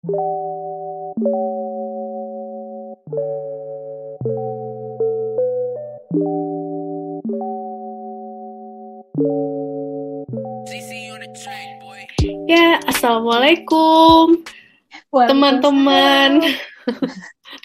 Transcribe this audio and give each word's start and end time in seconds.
Ya, 0.00 0.08
assalamualaikum 12.88 14.40
teman-teman, 15.12 16.48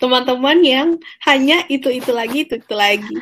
teman-teman 0.03 0.59
yang 0.59 0.99
hanya 1.23 1.63
itu 1.71 1.87
itu 1.87 2.11
lagi 2.11 2.43
itu 2.43 2.59
itu 2.59 2.75
lagi. 2.75 3.15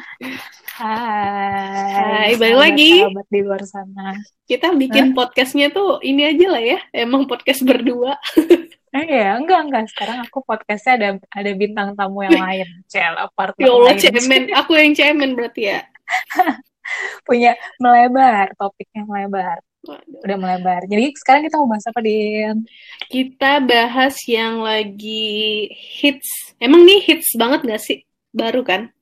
Hai, 0.74 2.34
Hai, 2.34 2.42
balik 2.42 2.58
lagi. 2.58 3.06
sahabat 3.06 3.28
di 3.30 3.40
luar 3.46 3.62
sana. 3.62 4.18
Kita 4.50 4.74
bikin 4.74 5.14
podcastnya 5.14 5.70
tuh 5.70 6.02
ini 6.02 6.34
aja 6.34 6.50
lah 6.50 6.64
ya, 6.66 6.82
emang 6.90 7.30
podcast 7.30 7.62
berdua. 7.62 8.18
Eh 8.94 9.06
ya, 9.10 9.42
enggak 9.42 9.60
enggak. 9.66 9.84
Sekarang 9.90 10.18
aku 10.22 10.46
podcastnya 10.46 10.94
ada 10.98 11.08
ada 11.34 11.52
bintang 11.58 11.98
tamu 11.98 12.22
yang 12.22 12.38
lain. 12.38 12.68
Cel, 12.86 13.18
partner 13.38 13.66
Ya 13.66 13.72
Allah, 13.74 13.94
lain. 13.94 14.02
cemen. 14.02 14.44
Aku 14.54 14.72
yang 14.78 14.94
cemen 14.94 15.30
berarti 15.34 15.62
ya. 15.74 15.80
Punya 17.28 17.58
melebar, 17.82 18.54
topiknya 18.54 19.02
melebar. 19.08 19.58
Waduh. 19.84 20.20
Udah 20.24 20.38
melebar. 20.38 20.82
Jadi 20.88 21.12
sekarang 21.18 21.42
kita 21.44 21.58
mau 21.60 21.68
bahas 21.68 21.90
apa, 21.90 22.00
Din? 22.00 22.58
Kita 23.10 23.52
bahas 23.60 24.16
yang 24.30 24.62
lagi 24.64 25.68
hits. 25.74 26.56
Emang 26.62 26.86
nih 26.86 27.02
hits 27.04 27.34
banget 27.36 27.66
gak 27.66 27.82
sih? 27.84 28.00
Baru 28.32 28.64
kan? 28.64 28.94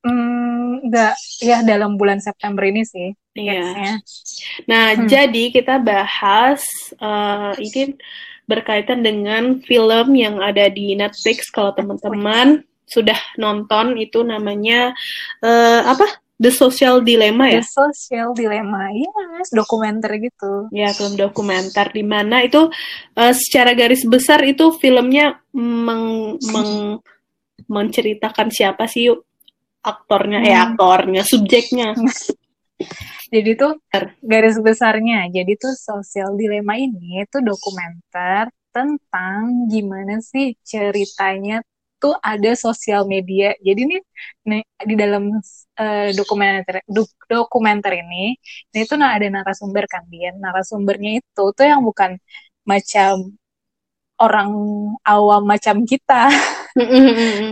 Hmm, 0.00 0.86
enggak. 0.86 1.18
Ya, 1.42 1.60
dalam 1.66 1.98
bulan 1.98 2.22
September 2.22 2.62
ini 2.64 2.86
sih. 2.86 3.10
Iya. 3.36 4.00
Nah, 4.64 4.96
Hmm. 4.96 5.04
jadi 5.04 5.44
kita 5.52 5.82
bahas 5.84 6.62
eh, 6.96 7.52
ini 7.60 7.82
berkaitan 8.46 9.02
dengan 9.02 9.58
film 9.60 10.14
yang 10.14 10.38
ada 10.38 10.70
di 10.70 10.94
Netflix. 10.94 11.50
Kalau 11.50 11.74
teman-teman 11.74 12.62
sudah 12.86 13.18
nonton 13.36 13.98
itu 13.98 14.22
namanya 14.22 14.94
eh, 15.42 15.82
apa? 15.82 16.06
The 16.36 16.52
Social 16.52 17.00
Dilemma 17.00 17.48
ya? 17.48 17.64
The 17.64 17.66
Social 17.66 18.28
Dilemma. 18.36 18.92
Yes, 18.92 19.48
dokumenter 19.50 20.20
gitu. 20.20 20.68
Ya, 20.68 20.92
film 20.92 21.16
dokumenter 21.16 21.88
di 21.90 22.04
mana 22.04 22.44
itu 22.44 22.68
eh, 23.16 23.32
secara 23.32 23.72
garis 23.72 24.04
besar 24.04 24.44
itu 24.44 24.76
filmnya 24.76 25.40
meng- 25.56 26.36
meng- 26.52 27.00
menceritakan 27.66 28.52
siapa 28.52 28.86
sih 28.86 29.10
yuk 29.10 29.24
aktornya, 29.80 30.44
eh 30.44 30.52
Hmm. 30.54 30.64
aktornya, 30.76 31.22
subjeknya. 31.24 31.96
Jadi 33.34 33.50
tuh 33.58 33.72
garis 34.22 34.56
besarnya, 34.62 35.26
jadi 35.36 35.52
tuh 35.62 35.74
sosial 35.74 36.30
dilema 36.38 36.74
ini 36.78 37.26
tuh 37.32 37.42
dokumenter 37.42 38.44
tentang 38.70 39.66
gimana 39.72 40.22
sih 40.22 40.54
ceritanya 40.62 41.58
tuh 42.02 42.14
ada 42.22 42.50
sosial 42.54 43.02
media. 43.10 43.50
Jadi 43.66 43.80
nih, 43.90 44.00
nih, 44.50 44.62
di 44.90 44.94
dalam 45.02 45.22
eh, 45.80 46.08
dokumenter 46.18 46.74
do- 46.86 47.16
dokumenter 47.26 47.92
ini, 48.02 48.38
ini 48.74 48.82
tuh 48.90 48.96
nah, 49.00 49.10
ada 49.18 49.26
narasumber 49.34 49.84
kan 49.90 50.04
dia. 50.12 50.30
Narasumbernya 50.44 51.10
itu 51.18 51.42
tuh 51.56 51.66
yang 51.66 51.82
bukan 51.88 52.10
macam 52.70 53.34
orang 54.16 54.50
awam 55.04 55.42
macam 55.44 55.76
kita. 55.84 56.30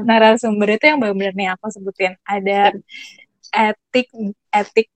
narasumber 0.09 0.69
itu 0.77 0.85
yang 0.91 0.99
benar-benar 1.01 1.35
nih 1.39 1.49
aku 1.57 1.67
sebutin 1.73 2.13
ada 2.29 2.77
etik 3.55 4.09
etik 4.61 4.89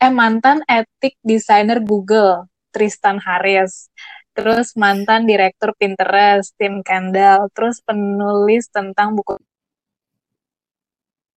eh 0.00 0.12
mantan 0.12 0.64
etik 0.64 1.14
desainer 1.20 1.78
Google 1.84 2.48
Tristan 2.72 3.20
Harris 3.20 3.92
terus 4.32 4.72
mantan 4.78 5.28
direktur 5.28 5.76
Pinterest 5.76 6.54
Tim 6.56 6.80
Kendall 6.80 7.50
terus 7.52 7.84
penulis 7.84 8.70
tentang 8.72 9.12
buku 9.12 9.36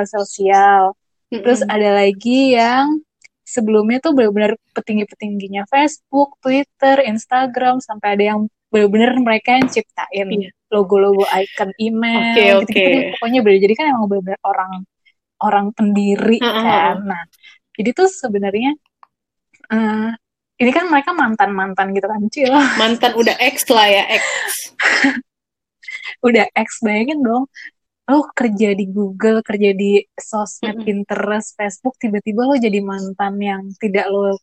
sosial 0.03 0.93
terus 1.29 1.65
ada 1.65 1.97
lagi 1.97 2.53
yang 2.53 3.01
sebelumnya 3.43 3.99
tuh 3.99 4.13
benar-benar 4.13 4.55
petinggi-petingginya 4.71 5.67
Facebook, 5.67 6.39
Twitter, 6.39 7.03
Instagram 7.03 7.81
sampai 7.81 8.15
ada 8.15 8.23
yang 8.35 8.39
benar-benar 8.69 9.17
mereka 9.19 9.57
yang 9.57 9.67
ciptain 9.67 10.27
Iya. 10.29 10.49
logo-logo 10.69 11.25
icon 11.29 11.69
email 11.77 12.61
Oke, 12.61 12.63
gitu-gitu 12.63 12.87
oke. 12.87 12.93
deh. 12.95 13.03
pokoknya 13.17 13.39
bener 13.45 13.57
jadi 13.61 13.73
kan 13.75 13.85
emang 13.93 14.05
benar-benar 14.09 14.41
orang 14.41 14.71
orang 15.41 15.65
pendiri 15.75 16.37
Heeh, 16.39 16.63
kan 16.63 16.95
nah 17.03 17.23
jadi 17.77 17.89
tuh 17.93 18.07
sebenarnya 18.09 18.71
eh, 19.71 20.09
ini 20.61 20.71
kan 20.71 20.85
mereka 20.87 21.11
mantan-mantan 21.11 21.91
gitu 21.91 22.07
kan 22.07 22.21
Cil. 22.29 22.53
Mantan 22.81 23.11
udah 23.17 23.35
ex 23.41 23.65
lah 23.73 23.87
ya 23.89 24.03
ex. 24.13 24.23
Udah 26.23 26.45
ex 26.55 26.79
bayangin 26.79 27.19
dong. 27.21 27.45
Lo 28.03 28.27
kerja 28.35 28.75
di 28.75 28.85
Google 28.91 29.39
kerja 29.41 29.71
di 29.71 30.03
sosmed 30.19 30.83
Mm-mm. 30.83 30.87
Pinterest 30.87 31.55
Facebook 31.55 31.95
tiba-tiba 31.97 32.43
lo 32.43 32.55
jadi 32.59 32.79
mantan 32.83 33.39
yang 33.39 33.63
tidak 33.79 34.11
lo 34.11 34.35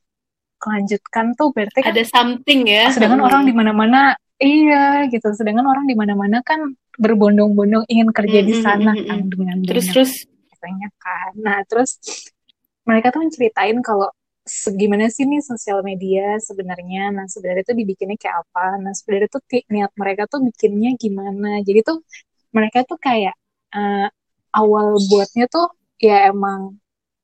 kelanjutkan 0.60 1.32
tuh 1.36 1.52
berarti 1.56 1.80
kan 1.80 1.92
ada 1.92 2.04
something 2.04 2.68
ya. 2.68 2.88
sedangkan 2.92 3.20
Mm. 3.20 3.28
orang 3.28 3.42
di 3.48 3.52
mana-mana 3.56 4.00
iya 4.40 5.04
gitu. 5.08 5.28
Sedangkan 5.32 5.64
orang 5.68 5.84
di 5.88 5.96
mana-mana 5.96 6.40
kan 6.40 6.72
berbondong-bondong 6.96 7.84
ingin 7.88 8.08
kerja 8.12 8.40
di 8.44 8.52
Mm, 8.52 8.60
mm, 8.60 8.64
sana 8.64 8.92
mm, 8.92 9.00
mm, 9.00 9.08
kan 9.08 9.18
mm. 9.20 9.28
dengan 9.32 9.56
terus 9.64 9.86
banyak 9.88 9.92
terus? 9.92 10.12
kan. 11.00 11.30
Nah 11.40 11.58
terus 11.68 11.90
mereka 12.90 13.06
tuh 13.14 13.20
menceritain 13.24 13.78
kalau 13.88 14.08
gimana 14.82 15.06
sih 15.14 15.24
nih 15.30 15.40
sosial 15.50 15.78
media 15.90 16.22
sebenarnya 16.48 17.00
nah 17.16 17.26
sebenarnya 17.30 17.62
tuh 17.70 17.76
dibikinnya 17.80 18.16
kayak 18.22 18.36
apa 18.42 18.64
nah 18.82 18.92
sebenarnya 18.98 19.28
tuh 19.36 19.42
niat 19.74 19.92
mereka 20.02 20.22
tuh 20.32 20.40
bikinnya 20.48 20.90
gimana 21.02 21.48
jadi 21.66 21.80
tuh 21.88 21.98
mereka 22.56 22.78
tuh 22.90 22.98
kayak 23.06 23.34
eh, 23.76 24.06
awal 24.60 24.86
buatnya 25.10 25.44
tuh 25.54 25.66
ya 26.02 26.16
emang 26.34 26.60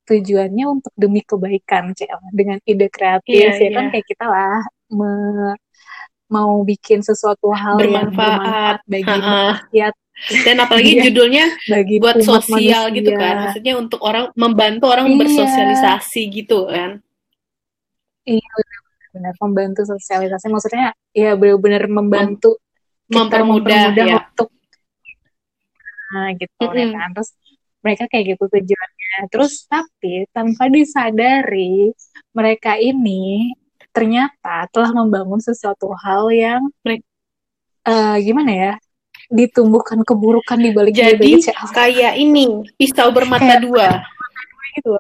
tujuannya 0.07 0.65
untuk 0.71 0.93
demi 0.95 1.21
kebaikan 1.27 1.91
CL 1.99 2.21
dengan 2.31 2.59
ide 2.63 2.87
kreatif 2.87 3.59
Iya, 3.59 3.65
ya 3.65 3.71
kan 3.75 3.85
iya. 3.87 3.91
kayak 3.93 4.07
kita 4.07 4.25
lah 4.31 4.57
me- 4.95 5.59
mau 6.31 6.53
bikin 6.67 7.01
sesuatu 7.07 7.51
hal 7.55 7.79
yang 7.83 8.11
Bermanfaat. 8.11 8.39
bermanfaat 8.39 8.79
bagi 8.87 9.19
Heeh. 9.19 9.53
Dan 10.43 10.57
apalagi 10.59 10.97
Iya. 10.97 11.03
judulnya 11.09 11.45
bagi 11.69 11.97
buat 12.01 12.17
sosial 12.21 12.89
gitu 12.91 13.13
manusia. 13.13 13.21
kan 13.21 13.35
maksudnya 13.45 13.75
untuk 13.77 14.01
orang 14.01 14.33
membantu 14.33 14.85
orang 14.89 15.13
Iya. 15.13 15.19
bersosialisasi 15.21 16.23
gitu 16.33 16.67
kan 16.67 17.05
Iya 18.25 18.51
benar 19.13 19.33
membantu 19.39 19.81
sosialisasi 19.87 20.47
maksudnya 20.49 20.93
ya 21.13 21.33
benar-benar 21.35 21.85
membantu 21.87 22.61
kita 23.07 23.17
mempermudah 23.17 23.81
mempermudah 23.93 24.07
ya 24.07 24.17
untuk 24.21 24.49
nah 26.07 26.29
gitu 26.33 26.63
ya 26.63 26.87
Mm-mm. 26.87 26.93
kan 26.95 27.09
terus 27.13 27.31
mereka 27.81 28.05
kayak 28.07 28.25
gitu 28.35 28.45
tujuannya 28.47 29.19
terus 29.29 29.53
tapi 29.67 30.27
tanpa 30.31 30.67
disadari 30.67 31.93
mereka 32.31 32.75
ini 32.77 33.53
ternyata 33.91 34.67
telah 34.69 34.93
membangun 34.93 35.39
sesuatu 35.39 35.89
hal 35.97 36.29
yang 36.29 36.63
Mereka- 36.83 37.09
eh, 37.87 38.17
gimana 38.21 38.53
ya 38.53 38.73
ditumbuhkan 39.31 40.03
keburukan 40.07 40.59
di 40.59 40.71
balik 40.71 40.95
jadi 40.95 41.33
kayak 41.75 42.15
ini 42.15 42.63
pisau 42.79 43.11
bermata 43.11 43.59
Kayak- 43.59 43.63
dua 43.67 43.89
gitu. 44.77 44.93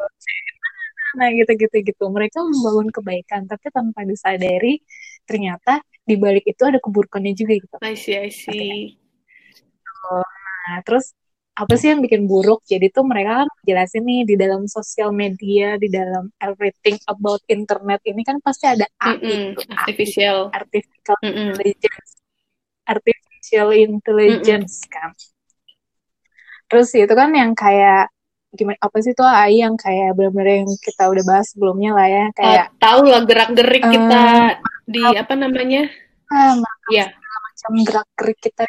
Nah 1.17 1.29
gitu-gitu 1.33 1.77
gitu. 1.81 2.05
Mereka 2.13 2.45
membangun 2.45 2.89
kebaikan, 2.93 3.49
tapi 3.49 3.73
tanpa 3.73 4.05
disadari 4.05 4.81
ternyata 5.25 5.81
di 6.07 6.15
balik 6.21 6.45
itu 6.45 6.63
ada 6.65 6.79
keburukannya 6.79 7.33
juga 7.33 7.55
gitu. 7.57 7.77
I 7.81 7.95
see 7.97 8.17
I 8.17 8.29
see 8.31 9.01
Nah 10.67 10.83
terus 10.83 11.15
apa 11.57 11.73
sih 11.81 11.89
yang 11.89 12.05
bikin 12.05 12.29
buruk? 12.29 12.61
Jadi 12.69 12.93
tuh 12.93 13.01
mereka 13.09 13.43
kan 13.43 13.49
jelasin 13.65 14.05
nih 14.05 14.29
di 14.29 14.35
dalam 14.37 14.69
sosial 14.69 15.09
media, 15.09 15.81
di 15.81 15.89
dalam 15.89 16.29
everything 16.37 17.01
about 17.09 17.41
internet 17.49 18.05
ini 18.05 18.21
kan 18.29 18.37
pasti 18.45 18.69
ada 18.69 18.85
AI 19.01 19.57
gitu. 19.57 19.65
AI, 19.65 19.73
artificial 19.73 20.39
artificial 20.53 21.17
Mm-mm. 21.25 21.57
intelligence, 21.57 22.11
artificial 23.47 23.71
intelligence 23.71 24.83
kan. 24.91 25.15
Terus 26.67 26.91
itu 26.99 27.15
kan 27.15 27.31
yang 27.31 27.55
kayak 27.55 28.11
gimana 28.57 28.79
apa 28.83 28.97
sih 29.05 29.13
tuh 29.13 29.27
AI 29.27 29.63
yang 29.63 29.77
kayak 29.77 30.17
benar-benar 30.17 30.65
yang 30.65 30.71
kita 30.81 31.13
udah 31.13 31.25
bahas 31.29 31.47
sebelumnya 31.53 31.93
lah 31.93 32.09
ya 32.09 32.25
kayak 32.33 32.57
Ah, 32.57 32.67
tahu 32.81 33.01
lah 33.13 33.23
gerak-gerik 33.23 33.85
Eh, 33.85 33.91
kita 33.93 34.23
di 34.89 35.03
apa 35.13 35.35
namanya? 35.37 35.87
Ah, 36.33 36.57
ya 36.91 37.07
macam 37.15 37.73
gerak 37.85 38.09
gerik 38.17 38.39
kita 38.43 38.65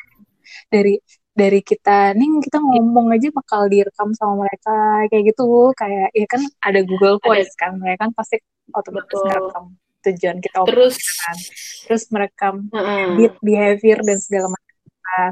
dari 0.69 0.99
dari 1.33 1.61
kita. 1.63 2.13
Nih 2.13 2.29
kita 2.43 2.57
ngomong 2.61 3.15
aja 3.15 3.31
bakal 3.33 3.65
direkam 3.71 4.11
sama 4.13 4.45
mereka 4.45 5.07
kayak 5.09 5.33
gitu. 5.33 5.71
Kayak 5.73 6.09
ya 6.13 6.27
kan 6.29 6.41
ada 6.61 6.79
Google 6.85 7.17
Voice 7.23 7.53
kan 7.57 7.79
mereka 7.81 8.05
kan 8.05 8.11
pasti 8.13 8.37
otomatis 8.75 9.17
merekam 9.23 9.73
tujuan 10.05 10.37
kita 10.43 10.57
terus 10.67 10.97
kan. 10.99 11.37
Terus 11.87 12.03
merekam 12.11 12.55
heeh. 12.75 13.07
beat 13.17 13.35
behavior 13.39 13.99
dan 14.03 14.17
segala 14.19 14.51
macam 14.51 14.66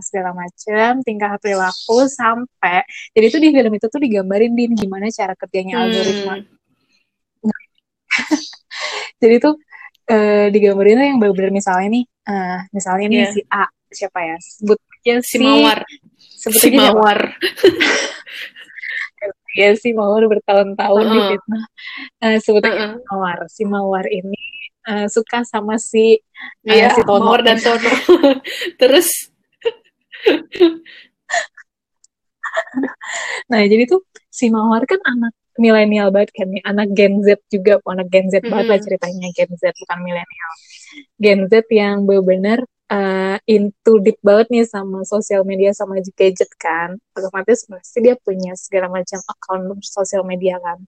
segala 0.01 0.31
macam 0.31 1.03
tingkah 1.03 1.35
perilaku 1.39 2.07
sampai 2.07 2.83
jadi 3.11 3.25
itu 3.29 3.37
di 3.39 3.49
film 3.51 3.73
itu 3.75 3.87
tuh 3.91 4.01
digambarin 4.01 4.53
din 4.55 4.71
gimana 4.75 5.11
cara 5.11 5.33
kerjanya 5.35 5.83
algoritma. 5.85 6.35
Hmm. 7.43 7.63
jadi 9.21 9.35
tuh 9.43 9.55
eh, 10.09 10.47
digambarin 10.49 10.99
tuh 10.99 11.05
yang 11.05 11.17
bener-bener 11.19 11.51
misalnya 11.51 11.87
nih 11.91 12.05
eh, 12.07 12.59
misalnya 12.71 13.05
nih 13.11 13.19
Iya. 13.25 13.33
si 13.33 13.41
A 13.51 13.65
siapa 13.95 14.19
ya? 14.19 14.37
Sebutnya 14.41 15.15
si 15.29 15.37
Mawar. 15.39 15.79
Si 16.35 16.69
Mawar. 16.75 17.19
Ya 19.55 19.71
si 19.79 19.95
Mawar 19.95 20.27
bertahun-tahun 20.27 21.05
uh 21.07 21.07
-uh. 21.07 21.15
difitnah 21.15 21.63
uh, 22.27 22.37
sebutnya 22.43 22.73
uh 22.75 22.79
-uh. 22.91 22.95
Mawar. 23.07 23.37
Si 23.47 23.63
Mawar 23.63 24.05
ini 24.11 24.43
uh, 24.83 25.07
suka 25.07 25.47
sama 25.47 25.79
si 25.79 26.19
uh, 26.67 26.75
ya, 26.75 26.91
si 26.91 27.01
Tono. 27.07 27.31
Mawar 27.31 27.41
dan 27.47 27.57
Tono. 27.63 27.87
Terus 28.81 29.31
nah 33.51 33.61
jadi 33.61 33.85
tuh 33.85 34.01
si 34.31 34.49
Mawar 34.51 34.83
kan 34.89 34.99
anak 35.05 35.33
milenial 35.55 36.11
banget 36.11 36.35
kan 36.35 36.47
nih 36.51 36.63
anak 36.67 36.87
Gen 36.91 37.23
Z 37.23 37.39
juga 37.47 37.79
anak 37.87 38.11
Gen 38.11 38.27
Z 38.27 38.39
mm 38.39 38.41
-hmm. 38.43 38.51
banget 38.51 38.67
lah 38.67 38.79
ceritanya. 38.83 39.27
Gen 39.31 39.51
Z 39.55 39.63
bukan 39.79 39.99
milenial. 40.03 40.51
Gen 41.19 41.39
Z 41.47 41.53
yang 41.71 42.03
benar-benar 42.03 42.59
uh, 42.91 43.37
into 43.47 43.93
deep 44.03 44.19
banget 44.19 44.47
nih 44.51 44.65
sama 44.67 45.07
sosial 45.07 45.47
media 45.47 45.71
sama 45.71 45.95
gadget 46.03 46.51
kan. 46.59 46.99
Otomatis 47.15 47.63
pasti 47.71 48.03
dia 48.03 48.15
punya 48.19 48.51
segala 48.59 48.91
macam 48.91 49.19
account 49.23 49.79
sosial 49.83 50.27
media 50.27 50.59
kan. 50.59 50.83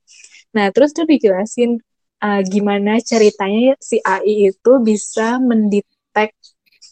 Nah 0.51 0.67
terus 0.75 0.91
tuh 0.91 1.07
dijelasin 1.07 1.79
uh, 2.19 2.41
gimana 2.43 2.99
ceritanya 2.99 3.79
si 3.79 4.03
AI 4.03 4.51
itu 4.51 4.71
bisa 4.83 5.39
mendetek 5.39 6.35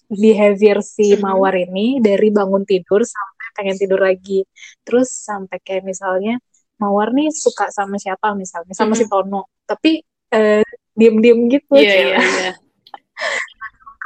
behavior 0.09 0.79
si 0.85 1.17
mawar 1.19 1.55
ini 1.57 1.99
dari 2.01 2.29
bangun 2.29 2.63
tidur 2.63 3.01
sampai 3.03 3.47
pengen 3.55 3.75
tidur 3.79 4.01
lagi. 4.01 4.45
Terus 4.85 5.09
sampai 5.11 5.57
kayak 5.61 5.83
misalnya 5.87 6.39
mawar 6.81 7.15
nih 7.15 7.31
suka 7.31 7.71
sama 7.71 7.95
siapa 7.95 8.35
misalnya 8.35 8.73
sama 8.75 8.93
mm 8.93 9.03
-hmm. 9.03 9.07
si 9.07 9.11
Tono. 9.11 9.41
Tapi 9.65 9.91
uh, 10.35 10.65
diem-diem 10.95 11.39
gitu. 11.51 11.73
Yeah, 11.75 12.19
yeah, 12.19 12.23
yeah 12.51 12.55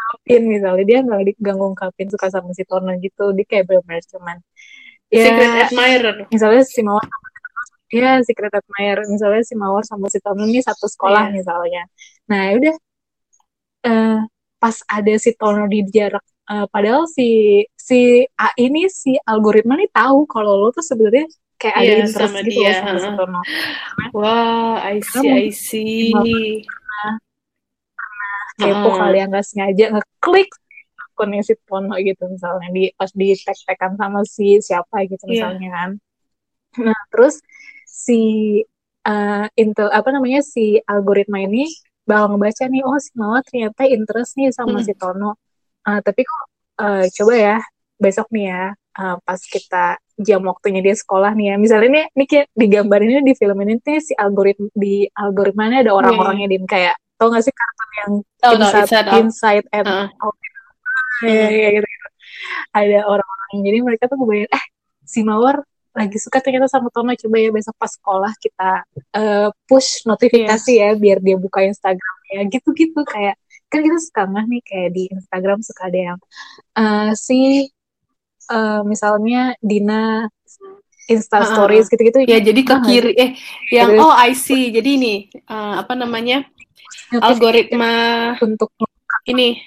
ungkapin 0.10 0.42
misalnya. 0.50 0.86
Dia 0.86 1.00
nggak 1.06 1.22
diganggu 1.34 1.66
ungkapin 1.74 2.08
suka 2.10 2.28
sama 2.30 2.52
si 2.54 2.64
Tono 2.66 2.94
gitu. 3.02 3.34
Dia 3.34 3.46
kayak 3.46 3.66
bener-bener 3.66 4.04
cuman 4.10 4.38
ya, 5.10 5.24
secret 5.26 5.52
admirer. 5.66 6.16
misalnya 6.30 6.64
si 6.66 6.82
Mawar 6.86 7.06
ya 7.90 8.12
secret 8.22 8.54
admirer. 8.54 9.06
Misalnya 9.10 9.44
si 9.46 9.56
Mawar 9.58 9.84
sama 9.86 10.06
si 10.14 10.20
Tono 10.22 10.46
ini 10.46 10.62
satu 10.62 10.86
sekolah 10.86 11.30
yeah. 11.30 11.34
misalnya. 11.34 11.84
Nah 12.30 12.40
ya 12.46 12.54
udah 12.58 12.76
uh, 13.90 14.20
pas 14.60 14.76
ada 14.92 15.14
si 15.16 15.32
Tono 15.40 15.66
di 15.66 15.82
jarak 15.88 16.24
uh, 16.52 16.68
padahal 16.68 17.08
si 17.08 17.64
si 17.80 18.28
A 18.36 18.52
ini 18.60 18.92
si 18.92 19.16
algoritma 19.24 19.80
nih 19.80 19.90
tahu 19.90 20.28
kalau 20.28 20.60
lo 20.60 20.70
tuh 20.76 20.84
sebenarnya 20.84 21.26
kayak 21.60 21.76
yeah, 21.76 21.84
ada 21.84 21.92
iya, 21.92 22.04
interest 22.04 22.32
sama 22.32 22.40
gitu 22.44 22.52
dia. 22.60 22.74
sama 22.80 23.00
si 23.00 23.10
Tono. 23.16 23.40
Wah, 23.40 23.44
wow, 24.16 24.72
I 24.80 24.98
see, 25.04 25.28
I 25.28 25.48
see 25.52 26.12
kepo 28.60 28.90
uh. 28.92 28.96
kali 29.00 29.18
yang 29.24 29.32
nggak 29.32 29.48
sengaja 29.48 29.86
ngeklik 29.96 30.52
akunnya 31.00 31.42
si 31.44 31.56
Tono 31.64 31.96
gitu 31.96 32.24
misalnya 32.28 32.68
di 32.76 32.92
pas 32.96 33.12
di 33.16 33.32
tag 33.40 33.56
tagan 33.64 33.96
sama 33.96 34.20
si 34.28 34.60
siapa 34.60 35.08
gitu 35.08 35.24
yeah. 35.28 35.32
misalnya 35.32 35.70
kan 35.72 35.90
nah 36.84 37.00
terus 37.10 37.40
si 37.88 38.22
uh, 39.08 39.48
intel 39.56 39.88
apa 39.90 40.10
namanya 40.12 40.44
si 40.44 40.78
algoritma 40.86 41.40
ini 41.48 41.66
bakal 42.10 42.26
ngebaca 42.34 42.64
nih 42.66 42.82
oh 42.82 42.98
si 42.98 43.12
Mawar 43.14 43.42
ternyata 43.46 43.86
interest 43.86 44.32
nih 44.42 44.50
sama 44.50 44.82
hmm. 44.82 44.86
si 44.90 44.94
Tono 44.98 45.38
uh, 45.86 46.00
tapi 46.02 46.26
kok 46.26 46.44
uh, 46.82 47.06
coba 47.06 47.34
ya 47.38 47.58
besok 48.02 48.28
nih 48.34 48.46
ya 48.50 48.64
uh, 48.74 49.16
pas 49.22 49.38
kita 49.38 50.02
jam 50.18 50.42
waktunya 50.50 50.82
dia 50.82 50.96
sekolah 50.98 51.38
nih 51.38 51.54
ya 51.54 51.56
misalnya 51.62 51.88
ini 51.94 52.02
ini 52.18 52.26
kayak 52.26 52.48
di 52.52 52.66
gambar 52.66 53.00
ini 53.06 53.14
di 53.22 53.34
film 53.38 53.58
ini 53.62 53.78
nih 53.78 54.00
si 54.02 54.14
algoritma 54.18 54.68
di 54.74 55.06
algoritmanya 55.14 55.86
ada 55.86 55.92
orang-orangnya 55.94 56.50
yeah. 56.50 56.54
din 56.58 56.64
kayak 56.66 56.96
tau 57.20 57.28
gak 57.30 57.44
sih 57.44 57.54
kartun 57.54 57.90
yang 58.00 58.12
oh, 58.24 58.52
inside, 58.56 58.64
no, 58.64 58.80
inside, 58.80 59.08
inside 59.20 59.66
and 59.76 59.88
uh. 59.88 60.08
out 60.24 60.36
ya, 61.24 61.48
ya, 61.52 61.68
gitu, 61.76 61.88
gitu. 61.88 62.08
ada 62.72 63.00
orang-orang 63.06 63.50
jadi 63.60 63.78
mereka 63.84 64.04
tuh 64.08 64.18
kebayang 64.18 64.50
eh 64.50 64.64
si 65.04 65.20
Mawar 65.22 65.62
lagi 66.00 66.18
suka 66.18 66.40
ternyata 66.40 66.72
sama 66.72 66.88
Tono 66.96 67.12
coba 67.12 67.36
ya 67.36 67.52
besok 67.52 67.76
pas 67.76 67.92
sekolah 67.92 68.32
kita 68.40 68.72
uh, 69.20 69.50
push 69.68 70.08
notifikasi 70.08 70.72
yeah. 70.72 70.96
ya 70.96 71.00
biar 71.00 71.20
dia 71.20 71.36
buka 71.36 71.60
Instagram 71.68 72.16
ya 72.32 72.42
gitu-gitu 72.48 73.04
kayak 73.04 73.36
kan 73.68 73.84
kita 73.84 73.98
suka 74.00 74.22
nggak 74.32 74.46
nih 74.48 74.62
kayak 74.64 74.90
di 74.96 75.04
Instagram 75.12 75.60
suka 75.60 75.82
ada 75.92 76.00
yang 76.16 76.20
uh, 76.80 77.12
si 77.14 77.70
uh, 78.48 78.82
misalnya 78.88 79.60
Dina 79.60 80.32
Insta 81.12 81.44
Stories 81.44 81.86
uh, 81.86 81.90
gitu-gitu 81.92 82.24
ya 82.24 82.40
jadi 82.40 82.62
ke 82.64 82.76
kiri 82.88 83.12
eh 83.20 83.32
yang 83.76 84.00
oh 84.00 84.16
I 84.16 84.32
see 84.32 84.72
jadi 84.72 84.90
ini 84.96 85.28
uh, 85.52 85.84
apa 85.84 86.00
namanya 86.00 86.48
algoritma 87.20 88.34
untuk 88.40 88.72
ini 89.28 89.60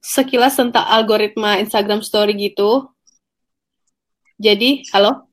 sekilas 0.00 0.56
tentang 0.56 0.88
algoritma 0.88 1.60
Instagram 1.60 2.00
Story 2.00 2.32
gitu. 2.36 2.88
Jadi, 4.40 4.88
halo? 4.96 5.29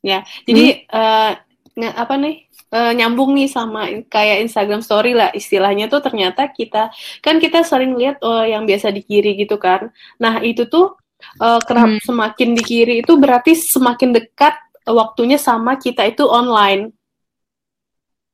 Ya, 0.00 0.24
jadi 0.48 0.88
hmm. 0.88 1.84
uh, 1.84 1.92
apa 1.96 2.14
nih? 2.16 2.36
Uh, 2.70 2.94
nyambung 2.94 3.34
nih 3.34 3.50
sama 3.50 3.90
kayak 4.06 4.46
Instagram 4.46 4.78
Story 4.78 5.10
lah 5.10 5.34
istilahnya 5.34 5.90
tuh 5.90 6.06
ternyata 6.06 6.46
kita 6.54 6.94
kan 7.18 7.42
kita 7.42 7.66
sering 7.66 7.98
lihat 7.98 8.22
oh 8.22 8.46
yang 8.46 8.62
biasa 8.62 8.94
di 8.94 9.02
kiri 9.02 9.34
gitu 9.34 9.58
kan. 9.58 9.90
Nah 10.22 10.38
itu 10.38 10.70
tuh 10.70 10.94
uh, 11.42 11.58
kerap 11.66 11.98
hmm. 11.98 12.06
semakin 12.06 12.54
di 12.54 12.62
kiri 12.62 12.94
itu 13.02 13.18
berarti 13.18 13.58
semakin 13.58 14.14
dekat 14.14 14.54
waktunya 14.86 15.34
sama 15.34 15.82
kita 15.82 16.06
itu 16.06 16.30
online. 16.30 16.94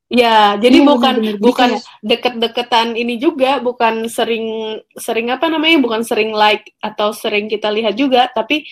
Ya, 0.06 0.54
jadi 0.54 0.78
iya, 0.78 0.86
bukan 0.86 1.14
bener 1.18 1.34
-bener. 1.34 1.42
bukan 1.42 1.70
deket-deketan 1.98 2.94
ini 2.94 3.18
juga, 3.18 3.58
bukan 3.58 4.06
sering 4.06 4.78
sering 4.94 5.34
apa 5.34 5.50
namanya, 5.50 5.82
bukan 5.82 6.06
sering 6.06 6.30
like 6.30 6.62
atau 6.78 7.10
sering 7.10 7.50
kita 7.50 7.74
lihat 7.74 7.98
juga, 7.98 8.30
tapi 8.30 8.62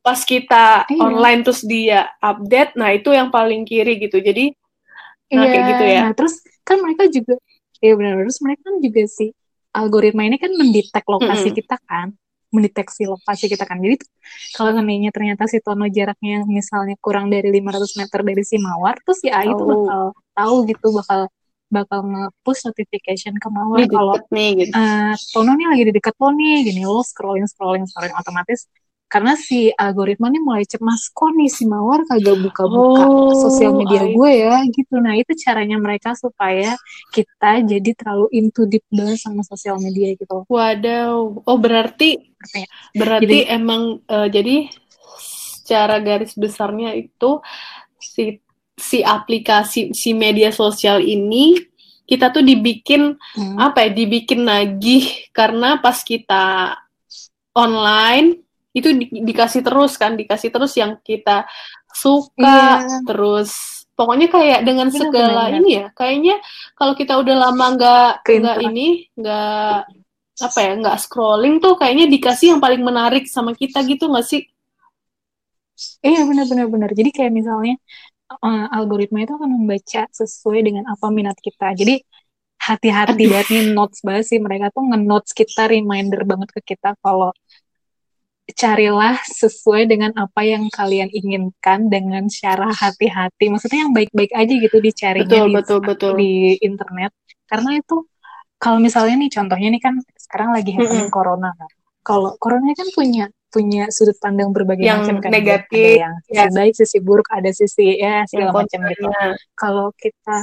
pas 0.00 0.20
kita 0.24 0.88
iya. 0.88 1.00
online 1.00 1.40
terus 1.44 1.60
dia 1.64 2.08
update, 2.24 2.76
nah 2.76 2.90
itu 2.92 3.12
yang 3.12 3.28
paling 3.28 3.68
kiri 3.68 4.00
gitu. 4.00 4.20
Jadi 4.20 4.56
nah 5.30 5.46
iya, 5.46 5.50
kayak 5.52 5.64
gitu 5.76 5.84
ya. 5.84 6.00
Nah, 6.08 6.12
terus 6.16 6.34
kan 6.64 6.80
mereka 6.80 7.06
juga 7.06 7.34
ya 7.80 7.96
benar 7.96 8.20
terus 8.20 8.38
mereka 8.44 8.62
kan 8.68 8.76
juga 8.84 9.02
si 9.08 9.32
algoritma 9.72 10.26
ini 10.26 10.36
kan 10.36 10.52
mendetek 10.52 11.04
lokasi 11.06 11.48
mm 11.48 11.52
-hmm. 11.54 11.58
kita 11.62 11.76
kan 11.86 12.08
mendeteksi 12.50 13.06
lokasi 13.06 13.46
kita 13.46 13.62
kan. 13.62 13.78
Jadi 13.78 14.02
kalau 14.58 14.74
seandainya 14.74 15.14
ternyata 15.14 15.46
si 15.46 15.62
Tono 15.62 15.86
jaraknya 15.86 16.42
misalnya 16.50 16.98
kurang 16.98 17.30
dari 17.30 17.46
500 17.46 18.00
meter 18.00 18.20
dari 18.26 18.42
si 18.42 18.58
Mawar, 18.58 18.98
terus 19.06 19.22
si 19.22 19.30
A 19.30 19.46
itu 19.46 19.62
bakal 19.62 20.10
tahu 20.34 20.54
gitu 20.66 20.86
bakal 20.90 21.30
bakal 21.70 22.02
nge-push 22.02 22.66
notification 22.66 23.38
ke 23.38 23.46
Mawar 23.46 23.86
kalau 23.86 24.18
nih, 24.34 24.66
gitu. 24.66 24.74
uh, 24.74 25.14
Tono 25.30 25.54
nih 25.54 25.66
lagi 25.70 25.82
di 25.86 25.92
dekat 25.94 26.14
lo 26.18 26.34
nih, 26.34 26.66
gini 26.66 26.82
lo 26.82 27.06
scrolling 27.06 27.46
scrolling 27.46 27.86
scrolling 27.86 28.14
otomatis 28.18 28.66
karena 29.10 29.34
si 29.34 29.74
algoritma 29.74 30.30
nih 30.30 30.38
mulai 30.38 30.62
cemas 30.62 31.10
kok 31.10 31.34
nih 31.34 31.50
si 31.50 31.66
mawar 31.66 32.06
kagak 32.06 32.38
buka-buka 32.46 33.10
oh, 33.10 33.34
sosial 33.42 33.74
media 33.74 34.06
I... 34.06 34.14
gue 34.14 34.30
ya? 34.38 34.56
Gitu. 34.70 34.94
Nah 35.02 35.18
itu 35.18 35.34
caranya 35.34 35.82
mereka 35.82 36.14
supaya 36.14 36.78
kita 37.10 37.66
jadi 37.66 37.90
terlalu 37.98 38.30
into 38.30 38.70
deep 38.70 38.86
banget 38.86 39.18
sama 39.18 39.42
sosial 39.42 39.82
media 39.82 40.14
gitu. 40.14 40.46
Wadaw. 40.46 41.42
Oh 41.42 41.58
berarti 41.58 42.22
berarti 42.94 43.50
jadi, 43.50 43.58
emang 43.58 43.98
uh, 44.06 44.30
jadi 44.30 44.70
secara 45.18 45.98
garis 45.98 46.38
besarnya 46.38 46.94
itu 46.94 47.42
si 47.98 48.38
si 48.78 49.02
aplikasi 49.02 49.90
si 49.90 50.14
media 50.14 50.54
sosial 50.54 51.02
ini 51.02 51.58
kita 52.06 52.30
tuh 52.30 52.46
dibikin 52.46 53.18
hmm. 53.18 53.58
apa 53.58 53.90
ya? 53.90 53.90
Dibikin 53.90 54.46
lagi 54.46 55.26
karena 55.34 55.82
pas 55.82 55.98
kita 56.06 56.78
online 57.58 58.49
itu 58.70 58.88
di, 58.94 59.06
dikasih 59.26 59.66
terus 59.66 59.98
kan 59.98 60.14
dikasih 60.14 60.50
terus 60.54 60.72
yang 60.78 60.98
kita 61.02 61.46
suka 61.90 62.86
iya. 62.86 63.02
terus 63.02 63.50
pokoknya 63.98 64.30
kayak 64.30 64.60
dengan 64.62 64.88
bener, 64.88 65.00
segala 65.02 65.42
bener. 65.50 65.58
ini 65.58 65.70
ya 65.74 65.86
kayaknya 65.92 66.36
kalau 66.78 66.94
kita 66.94 67.18
udah 67.18 67.36
lama 67.36 67.66
nggak 67.74 68.10
nggak 68.24 68.56
ini 68.70 68.86
nggak 69.18 69.76
apa 70.40 70.58
ya 70.64 70.72
nggak 70.78 70.98
scrolling 71.02 71.60
tuh 71.60 71.76
kayaknya 71.76 72.06
dikasih 72.08 72.56
yang 72.56 72.60
paling 72.62 72.80
menarik 72.80 73.28
sama 73.28 73.52
kita 73.52 73.84
gitu 73.84 74.08
nggak 74.08 74.24
sih? 74.24 74.42
Iya 76.00 76.24
benar-benar 76.28 76.66
benar 76.68 76.90
jadi 76.92 77.10
kayak 77.12 77.32
misalnya 77.32 77.76
uh, 78.38 78.66
algoritma 78.76 79.26
itu 79.26 79.34
akan 79.34 79.50
membaca 79.50 80.02
sesuai 80.08 80.60
dengan 80.62 80.84
apa 80.86 81.06
minat 81.10 81.36
kita. 81.42 81.74
Jadi 81.74 82.00
hati-hati 82.60 83.24
banget 83.26 83.48
nih 83.50 83.64
notes 83.74 84.00
banget 84.06 84.24
sih. 84.30 84.38
Mereka 84.38 84.70
tuh 84.70 84.84
nge-notes 84.86 85.32
kita 85.34 85.66
reminder 85.66 86.22
banget 86.28 86.48
ke 86.54 86.60
kita 86.76 86.94
kalau 87.02 87.34
carilah 88.54 89.16
sesuai 89.24 89.90
dengan 89.90 90.10
apa 90.16 90.40
yang 90.44 90.66
kalian 90.72 91.10
inginkan 91.10 91.90
dengan 91.90 92.26
cara 92.30 92.70
hati-hati. 92.70 93.50
Maksudnya 93.50 93.88
yang 93.88 93.92
baik-baik 93.94 94.32
aja 94.32 94.54
gitu 94.54 94.76
dicarinya 94.78 95.26
betul, 95.26 95.48
di, 95.48 95.54
betul, 95.56 95.78
betul. 95.82 96.12
di 96.18 96.32
internet. 96.62 97.10
Karena 97.46 97.78
itu 97.78 98.06
kalau 98.60 98.78
misalnya 98.78 99.16
nih 99.20 99.30
contohnya 99.32 99.68
nih 99.72 99.82
kan 99.82 99.94
sekarang 100.20 100.50
lagi 100.52 100.70
happening 100.76 101.06
mm 101.06 101.10
-hmm. 101.10 101.16
corona 101.16 101.50
kan. 101.56 101.70
Kalau 102.00 102.30
corona 102.40 102.72
kan 102.76 102.88
punya 102.92 103.26
punya 103.50 103.90
sudut 103.90 104.14
pandang 104.22 104.54
berbagai 104.54 104.86
yang 104.86 105.02
macam 105.02 105.18
kan. 105.18 105.30
Negatif, 105.34 105.98
ada 105.98 106.02
yang 106.06 106.14
sisi 106.22 106.38
ya. 106.38 106.46
baik, 106.54 106.72
sisi 106.78 106.98
buruk, 107.02 107.28
ada 107.34 107.50
sisi 107.50 107.86
ya 107.98 108.22
segala 108.30 108.50
macam 108.62 108.80
gitu. 108.86 109.10
Kalau 109.58 109.90
kita 109.98 110.38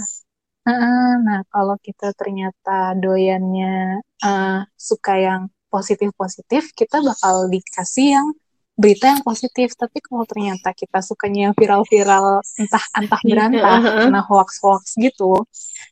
Nah, 0.67 1.47
kalau 1.47 1.79
kita 1.79 2.11
ternyata 2.11 2.91
doyannya 2.99 4.03
uh, 4.19 4.67
suka 4.75 5.13
yang 5.15 5.41
positif-positif 5.67 6.71
kita 6.73 7.03
bakal 7.03 7.51
dikasih 7.51 8.19
yang 8.19 8.27
berita 8.77 9.09
yang 9.09 9.21
positif. 9.25 9.73
Tapi 9.73 9.97
kalau 10.05 10.23
ternyata 10.29 10.69
kita 10.71 11.01
sukanya 11.01 11.49
yang 11.49 11.55
viral-viral 11.57 12.45
entah 12.61 12.85
entah 12.93 13.21
berantah 13.25 13.79
kena 14.05 14.21
hoax-hoax 14.21 14.95
gitu 15.01 15.43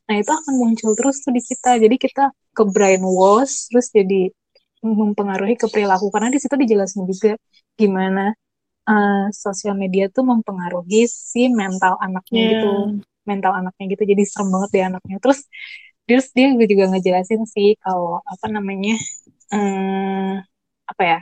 nah 0.06 0.16
itu 0.22 0.30
akan 0.30 0.54
muncul 0.62 0.94
terus 0.94 1.18
tuh 1.26 1.34
di 1.34 1.42
kita. 1.42 1.82
Jadi 1.82 1.96
kita 1.98 2.30
ke 2.54 2.64
brainwash 2.70 3.74
terus 3.74 3.90
jadi 3.90 4.30
mempengaruhi 4.86 5.58
ke 5.58 5.66
perilaku. 5.66 6.14
Karena 6.14 6.30
di 6.30 6.38
situ 6.38 6.54
dijelasin 6.54 7.10
juga 7.10 7.34
gimana 7.74 8.32
uh, 8.86 9.28
sosial 9.34 9.74
media 9.74 10.08
tuh 10.14 10.24
mempengaruhi 10.24 11.10
si 11.10 11.50
mental 11.50 11.98
anaknya 11.98 12.42
yeah. 12.42 12.52
gitu. 12.54 12.72
Mental 13.26 13.52
anaknya 13.58 13.86
gitu. 13.98 14.04
Jadi 14.06 14.24
serem 14.30 14.54
banget 14.54 14.70
deh 14.70 14.84
anaknya. 14.86 15.18
Terus 15.18 15.40
terus 16.06 16.30
dia 16.38 16.54
juga 16.54 16.86
ngejelasin 16.94 17.50
sih 17.50 17.74
kalau 17.82 18.22
apa 18.22 18.46
namanya 18.46 18.94
um, 19.52 20.42
apa 20.86 21.04
ya 21.04 21.20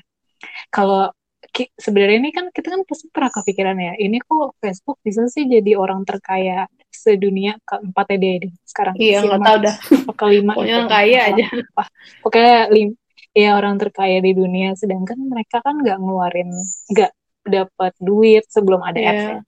kalau 0.70 1.12
sebenarnya 1.78 2.18
ini 2.18 2.32
kan 2.34 2.50
kita 2.50 2.74
kan 2.74 2.82
pasti 2.88 3.14
pernah 3.14 3.30
kepikiran 3.30 3.78
ya 3.78 3.94
ini 4.02 4.18
kok 4.24 4.58
Facebook 4.58 4.98
bisa 5.06 5.30
sih 5.30 5.46
jadi 5.46 5.78
orang 5.78 6.02
terkaya 6.02 6.66
sedunia 6.90 7.60
keempat 7.68 8.06
ya 8.10 8.18
deh 8.18 8.54
sekarang 8.66 8.96
iya 8.98 9.18
nggak 9.22 9.42
tahu 9.44 9.58
dah. 9.62 9.76
kelima 10.20 10.54
pokoknya 10.58 10.74
yang 10.74 10.88
kaya 10.90 11.20
aja. 11.30 11.46
apa? 11.52 11.84
Pokoknya 12.26 12.58
lim 12.74 12.90
ya 13.34 13.50
orang 13.58 13.76
terkaya 13.82 14.18
di 14.22 14.32
dunia 14.34 14.78
sedangkan 14.78 15.18
mereka 15.26 15.62
kan 15.66 15.82
nggak 15.82 15.98
ngeluarin 15.98 16.54
nggak 16.94 17.12
dapat 17.44 17.94
duit 18.00 18.46
sebelum 18.48 18.82
ada 18.82 19.00
yeah. 19.00 19.12
apps 19.12 19.26
ya. 19.26 19.40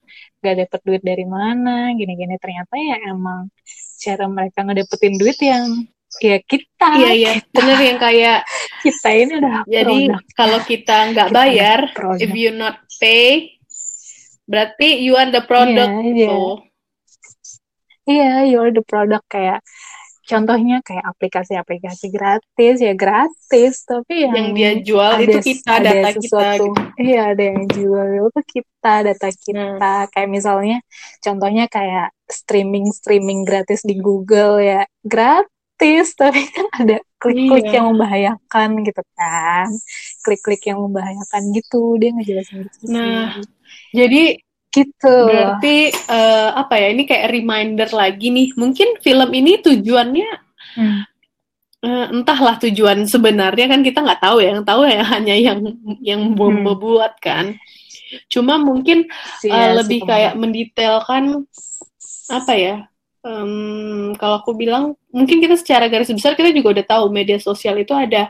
Gak 0.46 0.55
dapat 0.62 0.82
duit 0.86 1.01
dari 1.01 1.25
mana 1.25 1.89
gini-gini. 1.98 2.38
Ternyata 2.38 2.75
ya 2.77 2.98
emang 3.10 3.50
cara 3.98 4.25
mereka 4.29 4.62
ngedapetin 4.62 5.15
duit 5.17 5.39
yang 5.41 5.89
ya 6.22 6.38
kita. 6.43 6.89
Iya 7.00 7.12
iya. 7.12 7.31
Bener 7.51 7.79
yang 7.79 8.00
kayak 8.00 8.39
kita 8.86 9.10
ini 9.12 9.34
udah 9.41 9.57
jadi 9.67 9.98
kalau 10.38 10.60
kita 10.63 10.98
nggak 11.12 11.29
bayar 11.34 11.79
if 12.22 12.31
you 12.31 12.53
not 12.53 12.79
pay 13.01 13.55
berarti 14.45 15.01
you 15.01 15.17
are 15.17 15.29
the 15.34 15.43
product. 15.43 15.89
Yeah, 15.89 16.29
yeah. 16.29 16.29
So. 16.29 16.62
Iya, 18.05 18.22
yeah, 18.22 18.38
you 18.45 18.57
are 18.62 18.69
the 18.69 18.86
product. 18.86 19.25
Kayak 19.25 19.65
contohnya 20.29 20.86
kayak 20.86 21.05
aplikasi-aplikasi 21.17 22.13
gratis. 22.13 22.75
Ya 22.77 22.93
gratis. 22.93 23.81
Tapi 23.89 24.29
yang, 24.29 24.34
yang 24.38 24.50
dia 24.53 24.72
jual 24.86 25.12
ada, 25.17 25.25
itu 25.25 25.38
kita 25.41 25.81
ada 25.81 25.89
data 25.89 26.10
sesuatu, 26.13 26.65
kita 26.69 26.81
gitu. 26.86 27.01
iya 27.01 27.22
ada 27.34 27.43
yang 27.50 27.62
jual 27.65 28.07
itu 28.13 28.41
kita 28.53 28.93
data 29.01 29.29
kita. 29.34 29.65
Hmm. 29.65 30.05
kayak 30.13 30.29
misalnya 30.29 30.77
contohnya 31.25 31.65
kayak 31.65 32.13
streaming 32.29 32.93
streaming 32.93 33.41
gratis 33.41 33.81
di 33.81 33.98
Google 33.98 34.62
ya. 34.62 34.86
Gratis 35.01 35.54
tapi 36.20 36.41
kan 36.51 36.67
ada 36.72 36.98
klik-klik 37.20 37.67
iya. 37.67 37.82
yang 37.82 37.91
membahayakan 37.94 38.70
gitu 38.86 39.01
kan 39.17 39.67
klik-klik 40.24 40.63
yang 40.65 40.79
membahayakan 40.79 41.41
gitu 41.53 42.00
dia 42.00 42.10
ngejelasin 42.15 42.65
gitu 42.65 42.91
nah 42.91 43.38
sih. 43.39 43.46
jadi 43.91 44.24
gitu. 44.75 45.15
Berarti 45.32 45.96
uh, 46.12 46.50
apa 46.60 46.75
ya? 46.75 46.88
Ini 46.91 47.03
kayak 47.08 47.32
reminder 47.32 47.89
lagi 47.96 48.27
nih. 48.32 48.48
Mungkin 48.60 49.00
film 49.00 49.29
ini 49.32 49.63
tujuannya 49.63 50.29
hmm. 50.75 51.00
uh, 51.86 52.05
entahlah 52.12 52.60
tujuan 52.60 53.08
sebenarnya 53.08 53.72
kan 53.72 53.82
kita 53.82 54.03
nggak 54.03 54.22
tahu 54.22 54.44
ya. 54.44 54.60
Yang 54.60 54.65
tahu 54.67 54.82
ya 54.84 55.03
hanya 55.15 55.36
yang 55.36 55.60
yang 56.03 56.22
bom 56.36 56.51
hmm. 56.51 56.75
buat 56.75 57.15
kan. 57.24 57.55
Cuma 58.27 58.60
mungkin 58.60 59.08
uh, 59.48 59.72
lebih 59.79 60.03
kayak 60.03 60.36
mendetailkan 60.36 61.48
apa 62.27 62.53
ya? 62.53 62.75
Um, 63.25 64.13
kalau 64.22 64.38
aku 64.38 64.53
bilang 64.53 64.94
mungkin 65.10 65.41
kita 65.41 65.58
secara 65.58 65.89
garis 65.89 66.13
besar 66.13 66.38
kita 66.38 66.53
juga 66.53 66.77
udah 66.77 66.86
tahu 66.86 67.05
media 67.10 67.41
sosial 67.41 67.82
itu 67.82 67.89
ada 67.89 68.29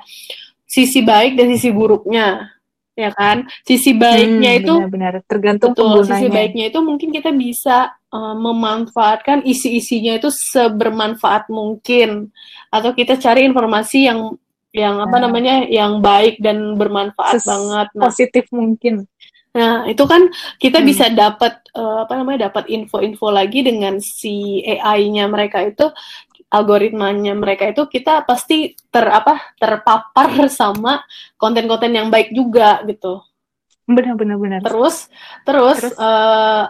sisi 0.64 1.04
baik 1.04 1.36
dan 1.36 1.52
sisi 1.52 1.68
buruknya 1.75 2.56
ya 2.96 3.12
kan? 3.12 3.46
Sisi 3.68 3.92
baiknya 3.92 4.56
hmm, 4.56 4.60
itu 4.64 4.74
benar-benar. 4.88 5.14
Tergantung 5.28 5.75
betul, 5.75 5.84
penggunanya. 6.00 6.16
sisi 6.16 6.28
baiknya 6.32 6.66
itu 6.72 6.80
mungkin 6.80 7.10
kita 7.12 7.30
bisa 7.36 7.92
uh, 8.10 8.36
memanfaatkan 8.40 9.44
isi-isinya 9.44 10.18
itu 10.18 10.32
sebermanfaat 10.32 11.52
mungkin. 11.52 12.32
Atau 12.72 12.96
kita 12.96 13.20
cari 13.20 13.44
informasi 13.46 14.08
yang 14.08 14.40
yang 14.75 15.00
apa 15.00 15.20
nah. 15.20 15.32
namanya 15.32 15.64
yang 15.72 16.04
baik 16.04 16.40
dan 16.44 16.75
bermanfaat 16.75 17.40
Ses 17.40 17.48
banget. 17.48 17.88
Nah, 17.96 18.02
positif 18.08 18.44
mungkin 18.52 19.08
nah 19.56 19.88
itu 19.88 20.04
kan 20.04 20.28
kita 20.60 20.84
hmm. 20.84 20.88
bisa 20.92 21.08
dapat 21.08 21.64
uh, 21.72 22.04
apa 22.04 22.14
namanya 22.20 22.52
dapat 22.52 22.68
info-info 22.68 23.32
lagi 23.32 23.64
dengan 23.64 24.04
si 24.04 24.60
AI-nya 24.68 25.32
mereka 25.32 25.64
itu 25.64 25.88
algoritmanya 26.52 27.34
mereka 27.34 27.72
itu 27.72 27.88
kita 27.88 28.28
pasti 28.28 28.76
ter 28.92 29.06
apa 29.08 29.56
terpapar 29.56 30.48
sama 30.60 31.02
konten-konten 31.40 31.92
yang 31.96 32.08
baik 32.12 32.36
juga 32.36 32.84
gitu. 32.84 33.24
Benar-benar 33.86 34.38
benar. 34.42 34.60
Terus 34.66 35.08
terus, 35.46 35.78
terus? 35.80 35.96
Uh, 35.96 36.68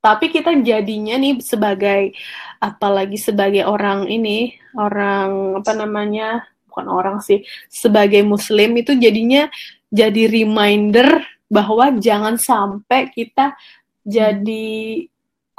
tapi 0.00 0.32
kita 0.32 0.56
jadinya 0.64 1.20
nih 1.20 1.44
sebagai 1.44 2.16
apalagi 2.56 3.20
sebagai 3.20 3.68
orang 3.68 4.08
ini 4.08 4.56
orang 4.72 5.60
apa 5.60 5.72
namanya 5.76 6.48
bukan 6.72 6.86
orang 6.88 7.16
sih 7.20 7.44
sebagai 7.68 8.24
muslim 8.24 8.80
itu 8.80 8.96
jadinya 8.96 9.52
jadi 9.92 10.30
reminder 10.30 11.20
bahwa 11.50 11.98
jangan 11.98 12.38
sampai 12.38 13.10
kita 13.10 13.58
jadi 14.06 15.04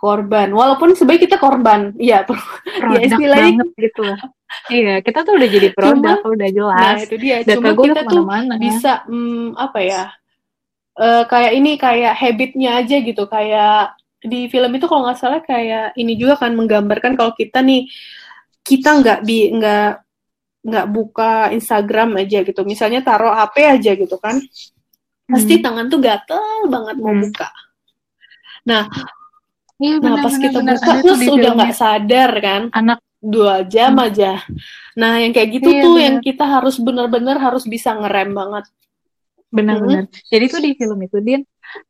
korban. 0.02 0.50
Walaupun 0.50 0.98
sebaik 0.98 1.30
kita 1.30 1.38
korban. 1.38 1.94
Iya 2.00 2.26
ya 2.98 3.00
istilahnya 3.06 3.62
gitu. 3.78 4.08
Iya 4.72 5.04
kita 5.06 5.22
tuh 5.22 5.38
udah 5.38 5.50
jadi 5.52 5.70
produk 5.76 6.18
Cuma, 6.24 6.34
udah 6.34 6.50
jelas. 6.50 6.80
nah 6.82 6.98
itu 6.98 7.16
dia. 7.22 7.38
Data 7.46 7.56
Cuma 7.62 7.72
kita 7.78 8.02
tuh 8.10 8.24
mana 8.26 8.56
bisa 8.58 9.06
hmm, 9.06 9.54
apa 9.54 9.80
ya 9.84 10.04
uh, 10.98 11.24
kayak 11.30 11.52
ini 11.54 11.72
kayak 11.78 12.18
habitnya 12.18 12.82
aja 12.82 12.98
gitu. 12.98 13.24
Kayak 13.30 13.94
di 14.26 14.50
film 14.50 14.72
itu 14.74 14.90
kalau 14.90 15.06
nggak 15.06 15.20
salah 15.22 15.42
kayak 15.46 15.94
ini 16.00 16.18
juga 16.18 16.40
kan 16.42 16.58
menggambarkan 16.58 17.14
kalau 17.14 17.38
kita 17.38 17.62
nih 17.62 17.86
kita 18.66 18.90
nggak 19.02 19.20
bi 19.22 19.54
nggak 19.54 19.92
nggak 20.62 20.88
buka 20.90 21.54
Instagram 21.54 22.18
aja 22.18 22.42
gitu. 22.42 22.66
Misalnya 22.66 23.06
taruh 23.06 23.38
HP 23.38 23.56
aja 23.70 23.92
gitu 23.94 24.18
kan 24.18 24.42
pasti 25.32 25.54
hmm. 25.58 25.64
tangan 25.64 25.86
tuh 25.88 26.00
gatel 26.04 26.46
banget 26.68 26.96
mau 27.00 27.16
hmm. 27.16 27.24
buka 27.26 27.50
nah 28.68 28.86
Iya, 29.82 29.98
bener, 29.98 30.14
nah 30.14 30.22
pas 30.22 30.36
bener, 30.38 30.44
kita 30.46 30.60
bener. 30.62 30.76
buka 30.78 30.94
terus 31.02 31.22
udah 31.26 31.52
nggak 31.58 31.74
sadar 31.74 32.32
kan 32.38 32.62
anak 32.70 33.00
dua 33.18 33.66
jam 33.66 33.98
hmm. 33.98 34.06
aja. 34.06 34.32
Nah 34.98 35.22
yang 35.22 35.34
kayak 35.34 35.50
gitu 35.58 35.70
iya, 35.74 35.82
tuh 35.82 35.94
bener. 35.98 36.06
yang 36.06 36.18
kita 36.22 36.46
harus 36.46 36.76
bener-bener 36.78 37.38
harus 37.42 37.64
bisa 37.66 37.98
ngerem 37.98 38.30
banget. 38.34 38.66
Benar-benar. 39.50 40.06
Hmm. 40.06 40.14
Jadi 40.30 40.46
tuh 40.54 40.62
di 40.62 40.72
film 40.78 41.00
itu 41.02 41.18
dia 41.22 41.38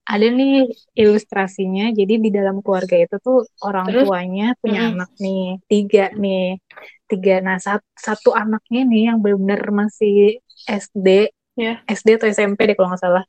ada 0.07 0.27
nih 0.27 0.71
ilustrasinya. 0.95 1.91
Jadi 1.91 2.13
di 2.19 2.29
dalam 2.31 2.63
keluarga 2.63 2.95
itu 2.95 3.15
tuh 3.19 3.43
orang 3.59 3.91
Terus? 3.91 4.07
tuanya 4.07 4.47
punya 4.59 4.81
hmm. 4.87 4.91
anak 4.95 5.11
nih 5.19 5.43
tiga 5.67 6.05
nih 6.15 6.63
tiga. 7.11 7.35
Nah 7.43 7.59
satu, 7.59 7.87
satu 7.99 8.29
anaknya 8.31 8.87
nih 8.87 9.01
yang 9.11 9.17
benar-benar 9.19 9.67
masih 9.71 10.39
SD, 10.63 11.27
yeah. 11.61 11.77
SD 11.85 12.17
atau 12.17 12.27
SMP 12.33 12.65
deh 12.65 12.73
kalau 12.73 12.89
nggak 12.89 13.03
salah. 13.05 13.23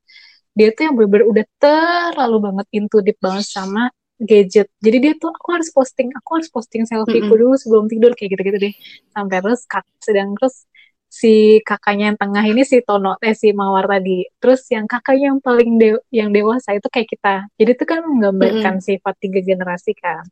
Dia 0.57 0.73
tuh 0.73 0.89
yang 0.89 0.95
benar-benar 0.97 1.25
udah 1.29 1.47
terlalu 1.61 2.37
banget 2.49 2.67
into 2.77 2.99
deep 3.05 3.21
banget 3.21 3.45
sama 3.49 3.93
gadget 4.23 4.71
jadi 4.79 4.97
dia 5.03 5.13
tuh 5.19 5.35
aku 5.35 5.49
harus 5.59 5.69
posting 5.75 6.09
aku 6.15 6.31
harus 6.39 6.49
posting 6.49 6.87
selfie 6.87 7.21
ku 7.21 7.27
mm 7.27 7.31
-hmm. 7.35 7.41
dulu 7.43 7.55
sebelum 7.59 7.87
tidur 7.91 8.13
kayak 8.15 8.39
gitu-gitu 8.39 8.59
deh 8.71 8.75
sampai 9.11 9.39
terus 9.43 9.61
kak 9.67 9.85
sedang 9.99 10.39
terus 10.39 10.65
si 11.13 11.61
kakaknya 11.61 12.15
yang 12.15 12.19
tengah 12.19 12.45
ini 12.49 12.63
si 12.65 12.81
Tono 12.81 13.21
eh 13.21 13.37
si 13.37 13.53
Mawar 13.53 13.85
tadi 13.85 14.25
terus 14.41 14.65
yang 14.73 14.89
kakaknya 14.89 15.37
yang 15.37 15.41
paling 15.45 15.71
de 15.77 16.01
yang 16.09 16.33
dewasa 16.33 16.73
itu 16.73 16.89
kayak 16.89 17.09
kita 17.13 17.35
jadi 17.61 17.71
itu 17.77 17.85
kan 17.85 18.01
menggambarkan 18.01 18.75
mm 18.79 18.81
-hmm. 18.81 18.89
sifat 18.89 19.15
tiga 19.21 19.41
generasi 19.45 19.93
kan 19.93 20.25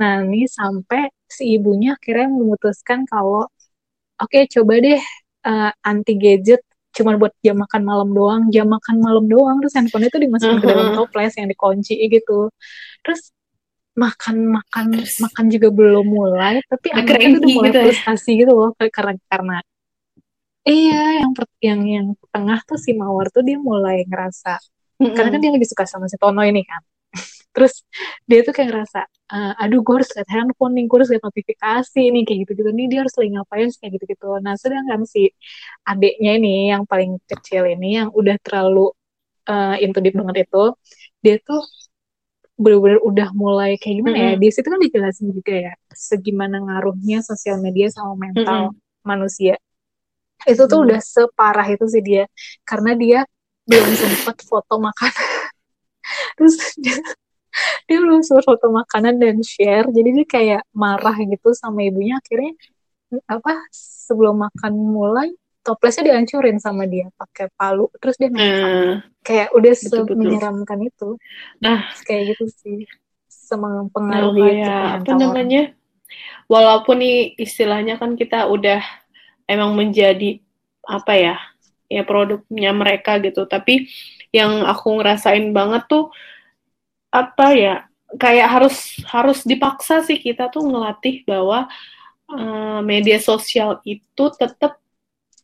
nah 0.00 0.24
ini 0.24 0.48
sampai 0.48 1.12
si 1.28 1.52
ibunya 1.60 2.00
akhirnya 2.00 2.32
memutuskan 2.32 3.04
kalau 3.04 3.44
oke 4.16 4.32
okay, 4.32 4.48
coba 4.48 4.80
deh 4.80 5.00
uh, 5.44 5.70
anti 5.84 6.16
gadget 6.16 6.64
cuman 6.92 7.16
buat 7.16 7.32
jam 7.40 7.56
makan 7.56 7.82
malam 7.82 8.08
doang 8.12 8.42
jam 8.52 8.68
makan 8.68 8.96
malam 9.00 9.24
doang 9.24 9.56
terus 9.64 9.74
handphone 9.74 10.06
itu 10.06 10.16
dimasukin 10.20 10.56
uh 10.56 10.60
-huh. 10.60 10.64
ke 10.64 10.72
dalam 10.72 10.88
toples 10.92 11.34
yang 11.40 11.48
dikunci 11.48 11.96
gitu 11.96 12.52
terus 13.00 13.32
makan 13.92 14.36
makan 14.56 14.84
terus. 14.96 15.20
makan 15.20 15.44
juga 15.52 15.68
belum 15.68 16.06
mulai 16.06 16.64
tapi 16.68 16.92
akhirnya 16.92 17.28
itu 17.28 17.38
udah 17.40 17.50
mulai 17.52 17.68
gitu 17.68 17.78
ya? 17.78 17.84
frustasi 17.92 18.30
ya? 18.32 18.38
gitu 18.44 18.52
loh 18.52 18.70
karena 18.76 19.12
karena 19.28 19.56
iya 20.64 21.02
yang 21.20 21.32
per, 21.36 21.44
yang 21.60 21.80
yang 21.84 22.06
tengah 22.32 22.60
tuh 22.64 22.80
si 22.80 22.96
mawar 22.96 23.28
tuh 23.28 23.44
dia 23.44 23.60
mulai 23.60 24.04
ngerasa 24.08 24.56
mm 24.56 25.04
-hmm. 25.04 25.14
karena 25.16 25.28
kan 25.32 25.40
dia 25.40 25.52
lebih 25.52 25.68
suka 25.68 25.84
sama 25.84 26.08
si 26.08 26.16
Tono 26.16 26.40
ini 26.40 26.64
kan 26.64 26.80
terus 27.56 27.84
dia 28.24 28.40
tuh 28.44 28.52
kayak 28.56 28.68
ngerasa 28.72 29.00
uh, 29.32 29.52
aduh 29.56 29.80
gue 29.80 29.94
harus 30.00 30.10
lihat 30.14 30.28
handphone 30.28 30.72
nih 30.76 30.84
gue 30.84 30.96
harus 31.00 31.10
lihat 31.10 31.24
notifikasi 31.24 32.02
nih 32.12 32.22
kayak 32.28 32.38
gitu 32.46 32.52
gitu 32.60 32.70
nih 32.70 32.86
dia 32.92 32.98
harus 33.02 33.14
lagi 33.16 33.30
ngapain 33.32 33.68
kayak 33.72 33.92
gitu 33.96 34.04
gitu 34.12 34.28
nah 34.44 34.54
sedangkan 34.60 35.00
si 35.08 35.32
adiknya 35.88 36.30
ini 36.36 36.54
yang 36.70 36.84
paling 36.84 37.16
kecil 37.24 37.64
ini 37.66 38.04
yang 38.04 38.08
udah 38.12 38.36
terlalu 38.44 38.92
uh, 39.48 39.76
into 39.80 39.98
deep 40.04 40.14
banget 40.14 40.46
itu 40.46 40.64
dia 41.24 41.36
tuh 41.40 41.64
bener-bener 42.60 43.00
udah 43.02 43.28
mulai 43.32 43.80
kayak 43.80 44.04
gimana 44.04 44.14
mm 44.14 44.22
-hmm. 44.22 44.34
ya 44.36 44.42
di 44.42 44.48
situ 44.52 44.68
kan 44.68 44.78
dijelasin 44.78 45.28
juga 45.32 45.54
ya 45.56 45.72
segimana 45.90 46.60
ngaruhnya 46.62 47.24
sosial 47.24 47.58
media 47.58 47.88
sama 47.88 48.14
mental 48.14 48.70
mm 48.70 48.70
-hmm. 48.70 49.02
manusia 49.02 49.56
itu 50.46 50.62
tuh 50.66 50.78
hmm. 50.82 50.86
udah 50.90 51.00
separah 51.00 51.66
itu 51.70 51.86
sih 51.86 52.02
dia 52.02 52.24
karena 52.66 52.98
dia 52.98 53.20
belum 53.66 53.94
sempat 53.94 54.42
foto 54.42 54.74
makanan 54.82 55.30
terus 56.36 56.54
dia, 56.82 56.98
dia 57.88 57.98
belum 58.00 58.24
sempat 58.24 58.44
foto 58.48 58.72
makanan 58.72 59.20
dan 59.20 59.40
share 59.44 59.88
jadi 59.90 60.08
dia 60.22 60.26
kayak 60.26 60.62
marah 60.72 61.16
gitu 61.20 61.52
sama 61.52 61.84
ibunya. 61.84 62.18
Akhirnya 62.18 62.52
apa 63.28 63.68
sebelum 63.72 64.40
makan 64.40 64.72
mulai 64.72 65.28
toplesnya 65.62 66.10
dihancurin 66.10 66.58
sama 66.58 66.90
dia 66.90 67.06
pakai 67.14 67.46
palu 67.54 67.86
terus 68.02 68.18
dia 68.18 68.32
hmm. 68.32 69.22
kayak 69.22 69.54
udah 69.54 69.72
betul, 69.78 70.02
betul. 70.04 70.16
menyeramkan 70.18 70.78
itu. 70.82 71.08
Nah. 71.62 71.86
Kayak 72.04 72.36
gitu 72.36 72.46
sih. 72.50 72.78
Mempengaruhi 73.52 74.40
nah, 74.40 74.48
kayak 74.48 75.04
apa 75.04 75.12
namanya? 75.12 75.62
Walaupun 76.48 77.04
nih 77.04 77.36
istilahnya 77.36 78.00
kan 78.00 78.16
kita 78.16 78.48
udah 78.48 78.80
emang 79.44 79.76
menjadi 79.76 80.40
apa 80.88 81.12
ya 81.20 81.36
ya 81.92 82.02
produknya 82.08 82.72
mereka 82.72 83.20
gitu. 83.20 83.44
Tapi 83.44 83.92
yang 84.32 84.64
aku 84.64 84.96
ngerasain 84.96 85.52
banget 85.52 85.84
tuh 85.84 86.08
apa 87.12 87.46
ya 87.52 87.74
kayak 88.16 88.48
harus 88.48 88.76
harus 89.04 89.44
dipaksa 89.44 90.00
sih 90.04 90.16
kita 90.16 90.48
tuh 90.48 90.64
ngelatih 90.64 91.24
bahwa 91.28 91.68
uh, 92.32 92.80
media 92.80 93.20
sosial 93.20 93.80
itu 93.84 94.24
tetap 94.36 94.80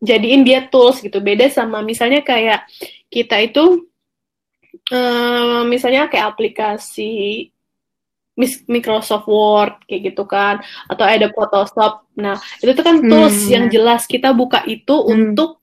jadiin 0.00 0.46
dia 0.46 0.64
tools 0.68 1.04
gitu 1.04 1.20
beda 1.20 1.48
sama 1.52 1.84
misalnya 1.84 2.24
kayak 2.24 2.64
kita 3.12 3.40
itu 3.44 3.88
uh, 4.92 5.62
misalnya 5.68 6.08
kayak 6.08 6.36
aplikasi 6.36 7.50
Microsoft 8.70 9.26
Word 9.26 9.82
kayak 9.90 10.14
gitu 10.14 10.22
kan 10.22 10.62
atau 10.86 11.02
ada 11.02 11.26
Photoshop. 11.34 12.06
Nah, 12.14 12.38
itu 12.62 12.70
tuh 12.70 12.84
kan 12.86 13.02
tools 13.02 13.34
hmm. 13.34 13.50
yang 13.50 13.64
jelas 13.66 14.06
kita 14.06 14.30
buka 14.30 14.62
itu 14.62 14.94
hmm. 14.94 15.10
untuk 15.10 15.58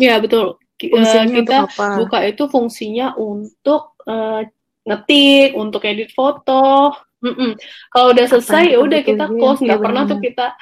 ya 0.00 0.16
betul. 0.24 0.56
uh, 0.56 1.26
kita 1.28 1.68
buka 2.00 2.18
itu 2.24 2.48
fungsinya 2.48 3.12
untuk 3.20 3.92
uh, 4.08 4.40
ngetik, 4.84 5.56
untuk 5.56 5.82
edit 5.88 6.12
foto. 6.12 6.92
Mm 7.24 7.34
-mm. 7.34 7.50
Kalau 7.88 8.12
udah 8.12 8.26
selesai 8.28 8.76
ya 8.76 8.78
udah 8.80 9.00
kita 9.00 9.24
close, 9.32 9.64
nggak 9.64 9.80
pernah 9.80 10.04
tuh 10.04 10.20
kita 10.20 10.52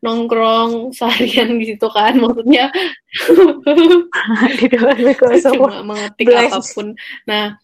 nongkrong 0.00 0.72
seharian 0.96 1.60
di 1.60 1.76
situ 1.76 1.88
kan 1.92 2.16
maksudnya 2.16 2.72
di 4.56 4.66
cuma 5.52 5.80
mengetik 5.84 6.26
apa 6.32 6.60
pun. 6.60 6.96
Nah, 7.28 7.56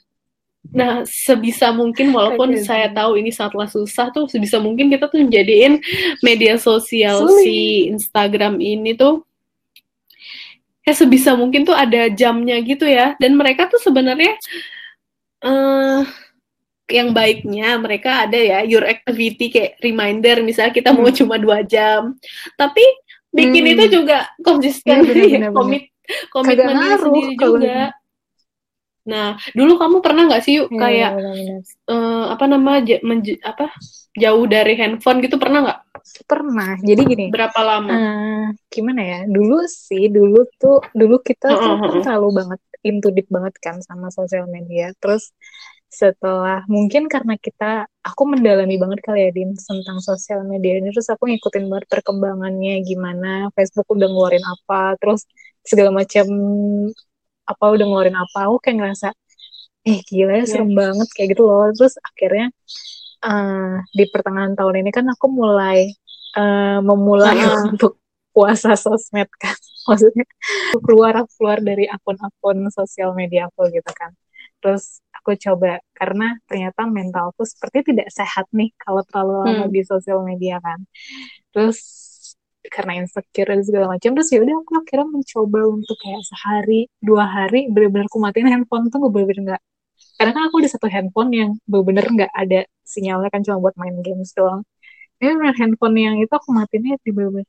Nah, 0.75 1.07
sebisa 1.07 1.71
mungkin 1.71 2.11
walaupun 2.11 2.51
okay. 2.57 2.67
saya 2.67 2.89
tahu 2.91 3.21
ini 3.21 3.31
sangatlah 3.31 3.71
susah 3.71 4.11
tuh, 4.11 4.27
sebisa 4.27 4.59
mungkin 4.59 4.91
kita 4.91 5.07
tuh 5.07 5.23
menjadiin 5.23 5.79
media 6.27 6.59
sosial 6.59 7.23
Sulit. 7.23 7.43
si 7.47 7.59
Instagram 7.93 8.59
ini 8.59 8.99
tuh 8.99 9.23
ya 10.87 10.95
sebisa 10.95 11.35
mungkin 11.39 11.67
tuh 11.67 11.77
ada 11.77 12.11
jamnya 12.11 12.59
gitu 12.63 12.83
ya. 12.83 13.15
Dan 13.23 13.39
mereka 13.39 13.71
tuh 13.71 13.79
sebenarnya 13.79 14.35
uh, 15.45 16.07
yang 16.87 17.11
baiknya 17.11 17.77
mereka 17.83 18.31
ada 18.31 18.39
ya 18.39 18.59
your 18.63 18.87
activity 18.87 19.51
kayak 19.51 19.75
reminder 19.83 20.39
misalnya 20.47 20.71
kita 20.71 20.95
hmm. 20.95 20.99
mau 21.03 21.11
cuma 21.11 21.37
dua 21.37 21.59
jam 21.67 22.15
tapi 22.55 22.83
bikin 23.35 23.65
hmm. 23.67 23.73
itu 23.75 23.85
juga 24.01 24.31
konsisten 24.41 25.03
ya, 25.03 25.51
komit 25.57 25.91
komitmen 26.31 26.79
sendiri 27.03 27.35
juga 27.35 27.91
Nah, 29.07 29.39
dulu 29.55 29.79
kamu 29.79 29.97
pernah 30.03 30.27
nggak 30.27 30.43
sih 30.43 30.59
yuk 30.59 30.69
iya, 30.75 30.79
kayak 30.83 31.11
ya, 31.15 31.57
uh, 31.95 32.35
apa 32.35 32.45
nama 32.51 32.83
apa 33.47 33.71
jauh 34.19 34.45
dari 34.51 34.75
handphone 34.75 35.23
gitu 35.23 35.39
pernah 35.39 35.63
nggak? 35.63 35.81
Pernah. 36.27 36.79
Jadi 36.81 37.03
gini. 37.07 37.27
Berapa 37.35 37.61
lama? 37.63 37.91
Uh, 37.93 38.47
gimana 38.71 39.03
ya? 39.03 39.21
Dulu 39.27 39.67
sih, 39.67 40.07
dulu 40.09 40.47
tuh 40.57 40.79
dulu 40.95 41.19
kita 41.21 41.51
uh, 41.51 41.59
tuh 41.59 41.71
uh, 41.73 41.83
uh. 41.83 42.03
terlalu 42.03 42.29
banget 42.45 42.61
into 42.87 43.11
deep 43.11 43.27
banget 43.27 43.55
kan 43.59 43.83
sama 43.83 44.09
sosial 44.15 44.47
media. 44.47 44.95
Terus 45.03 45.35
setelah 45.87 46.67
mungkin 46.69 47.09
karena 47.09 47.39
kita 47.41 47.89
aku 48.05 48.23
mendalami 48.29 48.77
banget 48.77 49.01
kali 49.07 49.21
ya 49.27 49.31
din 49.33 49.55
tentang 49.57 50.03
sosial 50.03 50.45
media 50.45 50.77
ini 50.77 50.93
terus 50.93 51.09
aku 51.09 51.31
ngikutin 51.31 51.73
banget 51.73 51.87
perkembangannya 51.89 52.85
gimana 52.85 53.49
Facebook 53.57 53.89
udah 53.95 54.05
ngeluarin 54.05 54.45
apa 54.45 54.99
terus 55.01 55.25
segala 55.65 55.95
macam 55.95 56.27
apa 57.47 57.65
udah 57.65 57.87
ngeluarin 57.87 58.19
apa 58.19 58.39
aku 58.51 58.57
kayak 58.61 58.77
ngerasa 58.83 59.09
eh 59.87 59.99
gila 60.03 60.33
ya 60.37 60.39
iya. 60.43 60.45
serem 60.45 60.75
yeah. 60.75 60.79
banget 60.83 61.09
kayak 61.15 61.29
gitu 61.33 61.43
loh 61.47 61.71
terus 61.71 61.95
akhirnya 62.03 62.51
uh, 63.27 63.83
di 63.91 64.05
pertengahan 64.07 64.55
tahun 64.55 64.87
ini 64.87 64.91
kan 64.95 65.07
aku 65.11 65.27
mulai 65.27 65.91
uh, 66.39 66.79
memulai 66.81 67.43
uh. 67.43 67.67
untuk 67.75 67.99
puasa 68.31 68.79
sosmed 68.79 69.29
kan 69.41 69.57
maksudnya 69.89 70.25
aku 70.71 70.79
keluar 70.87 71.13
aku 71.19 71.31
keluar 71.43 71.59
dari 71.59 71.91
akun-akun 71.91 72.71
sosial 72.71 73.17
media 73.19 73.51
aku 73.51 73.67
gitu 73.75 73.91
kan 73.91 74.15
terus 74.63 75.05
aku 75.13 75.37
coba 75.37 75.83
karena 75.93 76.39
ternyata 76.49 76.89
mentalku 76.89 77.45
seperti 77.45 77.93
tidak 77.93 78.09
sehat 78.13 78.47
nih 78.55 78.73
kalau 78.79 79.05
terlalu 79.05 79.35
lama 79.45 79.65
hmm. 79.69 79.75
di 79.75 79.83
sosial 79.85 80.23
media 80.25 80.63
kan 80.63 80.85
terus 81.53 81.79
karena 82.67 82.99
insecure 82.99 83.47
dan 83.47 83.63
segala 83.63 83.87
macam 83.95 84.11
terus 84.19 84.31
ya 84.35 84.43
udah 84.43 84.57
aku 84.59 84.73
akhirnya 84.83 85.07
mencoba 85.07 85.61
untuk 85.71 85.97
kayak 86.03 86.23
sehari 86.27 86.91
dua 86.99 87.25
hari 87.25 87.71
benar-benar 87.71 88.11
aku 88.11 88.19
matiin 88.19 88.49
handphone 88.51 88.91
tuh 88.91 88.99
gue 89.07 89.11
bener-bener 89.13 89.55
nggak 89.55 89.63
karena 90.17 90.33
kan 90.33 90.43
aku 90.49 90.57
di 90.65 90.69
satu 90.73 90.87
handphone 90.89 91.31
yang 91.33 91.51
bener-bener 91.69 92.07
nggak 92.09 92.33
ada 92.33 92.61
sinyalnya 92.89 93.29
kan 93.29 93.41
cuma 93.45 93.61
buat 93.61 93.75
main 93.77 93.97
games 94.01 94.33
doang. 94.33 94.65
Ini 95.21 95.33
bener 95.37 95.57
handphone 95.61 95.97
yang 95.97 96.17
itu 96.21 96.33
aku 96.33 96.49
matiin 96.57 96.97
di 97.05 97.11
bener-bener 97.13 97.49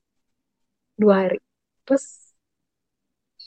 dua 1.00 1.16
hari. 1.28 1.40
Terus 1.88 2.06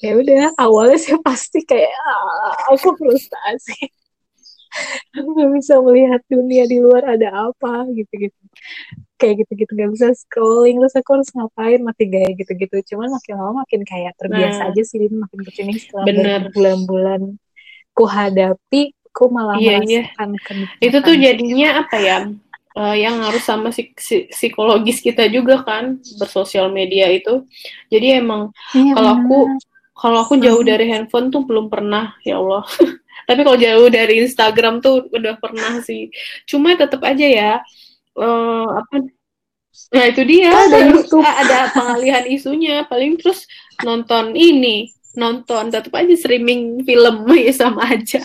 ya 0.00 0.16
udah 0.16 0.56
awalnya 0.56 0.96
sih 0.96 1.12
pasti 1.28 1.60
kayak 1.68 1.92
ah, 1.92 2.72
aku 2.72 2.96
frustasi. 2.96 3.76
Aku 5.18 5.34
nggak 5.34 5.50
bisa 5.58 5.82
melihat 5.82 6.22
dunia 6.30 6.62
di 6.62 6.78
luar 6.78 7.02
ada 7.02 7.50
apa 7.50 7.90
gitu-gitu. 7.90 8.38
Kayak 9.18 9.42
gitu-gitu 9.42 9.72
gak 9.74 9.90
bisa 9.98 10.14
scrolling 10.14 10.78
terus 10.78 10.94
aku 10.94 11.18
harus 11.18 11.26
ngapain 11.34 11.82
mati 11.82 12.06
gaya 12.06 12.30
gitu-gitu. 12.38 12.94
Cuman 12.94 13.10
makin 13.10 13.34
lama 13.34 13.66
makin 13.66 13.82
kayak 13.82 14.14
terbiasa 14.14 14.62
nah, 14.62 14.70
aja 14.70 14.82
sih 14.86 15.10
makin 15.10 15.42
ke 15.42 15.50
sini 15.58 15.74
setelah 15.74 16.06
berbulan-bulan 16.06 17.34
ku 18.00 18.08
hadapi 18.08 18.96
ku 19.12 19.28
malah 19.28 19.60
iya, 19.60 19.84
iya. 19.84 20.08
merasakan 20.08 20.28
iya. 20.32 20.66
itu 20.80 20.96
tuh 21.04 21.16
jadinya 21.20 21.68
apa 21.84 21.96
ya? 22.00 22.18
Uh, 22.70 22.94
yang 22.94 23.18
harus 23.18 23.42
sama 23.42 23.74
si, 23.74 23.90
si, 23.98 24.30
psikologis 24.30 25.02
kita 25.02 25.26
juga 25.26 25.66
kan 25.66 25.98
bersosial 26.16 26.70
media 26.70 27.10
itu. 27.10 27.44
Jadi 27.90 28.22
emang 28.22 28.54
iya, 28.72 28.94
kalau 28.94 29.10
aku 29.20 29.38
kalau 29.92 30.18
aku 30.24 30.34
jauh 30.40 30.62
dari 30.64 30.86
handphone 30.88 31.28
tuh 31.28 31.44
belum 31.44 31.68
pernah 31.68 32.14
ya 32.24 32.40
Allah. 32.40 32.64
Tapi 33.28 33.40
kalau 33.42 33.58
jauh 33.58 33.90
dari 33.90 34.22
Instagram 34.22 34.80
tuh 34.80 35.02
udah 35.10 35.36
pernah 35.42 35.82
sih. 35.82 36.14
Cuma 36.46 36.78
tetap 36.78 37.02
aja 37.04 37.26
ya 37.26 37.52
uh, 38.16 38.66
apa 38.80 39.04
nah 39.90 40.04
itu 40.06 40.22
dia. 40.22 40.54
Ada 40.54 40.78
YouTube. 40.94 41.26
ada 41.26 41.74
pengalihan 41.74 42.24
isunya. 42.30 42.86
Paling 42.86 43.18
terus 43.18 43.50
nonton 43.82 44.38
ini 44.38 44.94
nonton 45.16 45.70
tetap 45.70 45.94
aja 45.94 46.14
streaming 46.14 46.82
film 46.86 47.26
ya 47.46 47.52
sama 47.54 47.86
aja. 47.90 48.22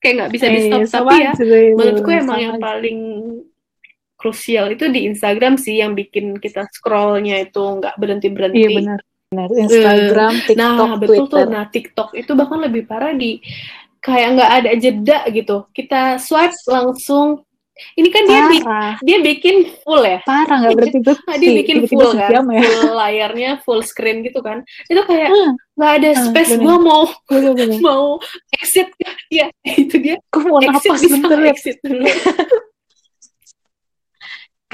Kayak 0.00 0.14
nggak 0.20 0.32
bisa 0.36 0.46
di 0.52 0.60
stop 0.68 0.80
eh, 0.80 0.88
tapi 0.90 1.14
ya 1.20 1.32
menurutku 1.74 2.10
emang 2.12 2.38
yang 2.40 2.56
aja. 2.58 2.62
paling 2.62 2.98
krusial 4.20 4.72
itu 4.72 4.88
di 4.88 5.04
Instagram 5.08 5.56
sih 5.60 5.80
yang 5.80 5.92
bikin 5.92 6.40
kita 6.40 6.64
scrollnya 6.72 7.44
itu 7.44 7.60
nggak 7.60 7.96
berhenti 8.00 8.28
berhenti 8.32 8.60
iya 8.60 8.68
benar 8.72 9.00
benar. 9.34 9.48
Instagram 9.50 10.32
uh, 10.32 10.44
TikTok 10.46 10.88
nah 10.88 10.96
betul 10.96 11.08
Twitter. 11.08 11.32
tuh 11.32 11.44
nah 11.50 11.64
TikTok 11.68 12.08
itu 12.16 12.32
bahkan 12.32 12.58
lebih 12.62 12.82
parah 12.86 13.12
di 13.12 13.42
kayak 14.04 14.28
nggak 14.36 14.52
ada 14.60 14.70
jeda 14.76 15.18
gitu. 15.32 15.56
Kita 15.72 16.20
swipe 16.20 16.52
langsung 16.68 17.40
ini 17.98 18.08
kan 18.10 18.22
dia 18.30 18.46
bi 18.46 18.58
dia 19.02 19.18
bikin 19.18 19.66
full 19.82 20.02
ya. 20.06 20.22
Parah 20.22 20.62
nggak 20.62 20.74
berarti 20.78 20.98
tuh. 21.02 21.18
dia 21.42 21.50
bikin 21.58 21.90
full 21.90 22.14
kan, 22.14 22.30
ya. 22.30 22.62
full 22.62 22.94
layarnya 22.94 23.50
full 23.66 23.82
screen 23.82 24.22
gitu 24.22 24.38
kan. 24.46 24.62
Itu 24.86 25.02
kayak 25.02 25.30
nggak 25.74 25.92
ada 25.98 26.10
space. 26.14 26.54
Gue 26.54 26.78
mau 26.78 27.10
bener, 27.26 27.52
bener. 27.58 27.78
mau 27.86 28.22
exit 28.54 28.88
ya 29.26 29.50
itu 29.66 29.98
dia. 29.98 30.22
Gue 30.30 30.42
mau 30.46 30.62
exit 30.62 30.86
napas 30.86 31.02
bentar 31.02 31.38
ya. 31.38 31.50
Exit 31.50 31.76
dulu. 31.82 32.06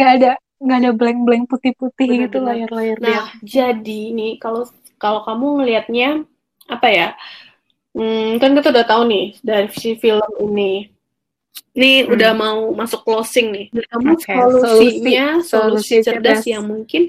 gak 0.01 0.17
ada 0.17 0.33
nggak 0.61 0.79
ada 0.81 0.91
blank-blank 0.97 1.45
putih-putih 1.45 2.25
gitu 2.25 2.41
layar-layar 2.41 2.97
nah, 3.01 3.09
dia. 3.09 3.21
jadi 3.45 4.01
nih 4.17 4.41
kalau 4.41 4.65
kalau 5.01 5.25
kamu 5.25 5.61
ngelihatnya 5.61 6.09
apa 6.69 6.89
ya? 6.89 7.09
Hmm, 7.97 8.39
kan 8.39 8.55
kita 8.55 8.71
udah 8.71 8.87
tahu 8.87 9.03
nih 9.09 9.27
dari 9.43 9.69
si 9.73 9.99
film 9.99 10.31
ini 10.39 10.87
Nih 11.71 12.03
hmm. 12.03 12.15
udah 12.15 12.31
mau 12.35 12.61
masuk 12.75 13.07
closing 13.07 13.55
nih. 13.55 13.67
Kamu 13.71 14.19
okay. 14.19 14.35
solusinya 14.35 15.27
solusi, 15.41 15.51
solusi 15.51 15.95
cerdas, 16.03 16.43
cerdas 16.43 16.43
yang 16.47 16.65
mungkin 16.67 17.03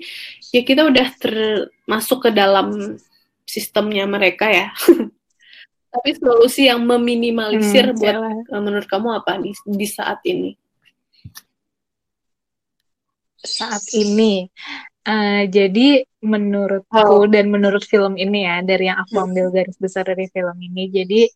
ya 0.53 0.61
kita 0.61 0.85
udah 0.85 1.07
termasuk 1.17 2.29
ke 2.29 2.31
dalam 2.33 2.97
sistemnya 3.45 4.05
mereka 4.05 4.49
ya. 4.49 4.67
Tapi 5.91 6.09
solusi 6.15 6.71
yang 6.71 6.87
meminimalisir 6.87 7.91
hmm, 7.91 7.97
buat 7.99 8.15
jalan. 8.15 8.35
Eh, 8.47 8.61
menurut 8.63 8.87
kamu 8.87 9.07
apa 9.11 9.35
di, 9.43 9.51
di 9.51 9.87
saat 9.89 10.23
ini? 10.23 10.55
Saat 13.41 13.83
ini 13.97 14.47
Uh, 15.01 15.49
jadi 15.49 16.05
menurutku 16.21 17.25
oh. 17.25 17.25
dan 17.25 17.49
menurut 17.49 17.81
film 17.81 18.21
ini 18.21 18.45
ya 18.45 18.61
dari 18.61 18.85
yang 18.85 19.01
aku 19.01 19.17
ambil 19.17 19.49
garis 19.49 19.73
besar 19.81 20.05
dari 20.05 20.29
film 20.29 20.53
ini 20.61 20.93
jadi 20.93 21.25
uh, 21.25 21.33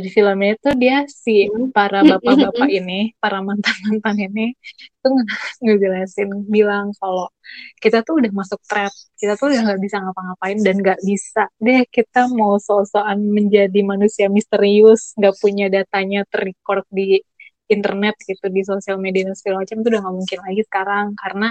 di 0.00 0.08
filmnya 0.08 0.56
itu 0.56 0.70
dia 0.80 1.04
si 1.04 1.44
hmm. 1.44 1.68
para 1.76 2.00
bapak-bapak 2.00 2.68
ini 2.72 3.12
para 3.20 3.44
mantan-mantan 3.44 4.16
ini 4.16 4.56
tuh 5.04 5.12
ngejelasin 5.60 6.48
bilang 6.48 6.96
kalau 6.96 7.28
kita 7.76 8.00
tuh 8.00 8.24
udah 8.24 8.32
masuk 8.32 8.56
trap 8.64 8.88
kita 9.20 9.36
tuh 9.36 9.52
udah 9.52 9.60
nggak 9.68 9.80
bisa 9.84 10.00
ngapa-ngapain 10.00 10.58
dan 10.64 10.76
nggak 10.80 11.00
bisa 11.04 11.52
deh 11.60 11.84
kita 11.92 12.32
mau 12.32 12.56
so-soan 12.56 13.20
menjadi 13.20 13.84
manusia 13.84 14.32
misterius 14.32 15.12
nggak 15.20 15.36
punya 15.36 15.68
datanya 15.68 16.24
terrecord 16.32 16.88
di 16.88 17.20
internet 17.68 18.16
gitu 18.24 18.48
di 18.48 18.64
sosial 18.64 18.96
media 18.96 19.28
dan 19.28 19.36
segala 19.36 19.64
macam 19.64 19.76
itu 19.80 19.88
udah 19.92 20.00
nggak 20.04 20.16
mungkin 20.16 20.38
lagi 20.40 20.62
sekarang 20.68 21.06
karena 21.20 21.48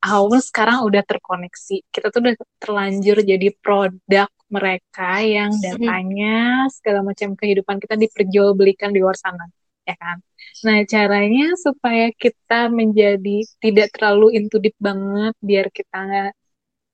awal 0.00 0.40
sekarang 0.40 0.80
udah 0.88 1.04
terkoneksi. 1.04 1.84
Kita 1.92 2.08
tuh 2.08 2.24
udah 2.24 2.34
terlanjur 2.56 3.20
jadi 3.20 3.48
produk 3.60 4.28
mereka 4.50 5.22
yang 5.22 5.54
datanya 5.62 6.66
segala 6.74 7.06
macam 7.06 7.38
kehidupan 7.38 7.78
kita 7.78 7.94
diperjualbelikan 7.94 8.90
di 8.90 8.98
luar 8.98 9.14
sana, 9.14 9.46
ya 9.86 9.94
kan? 9.94 10.18
Nah, 10.66 10.82
caranya 10.84 11.54
supaya 11.56 12.10
kita 12.12 12.68
menjadi 12.68 13.46
tidak 13.62 13.94
terlalu 13.96 14.50
deep 14.60 14.76
banget 14.76 15.34
biar 15.40 15.66
kita 15.72 16.34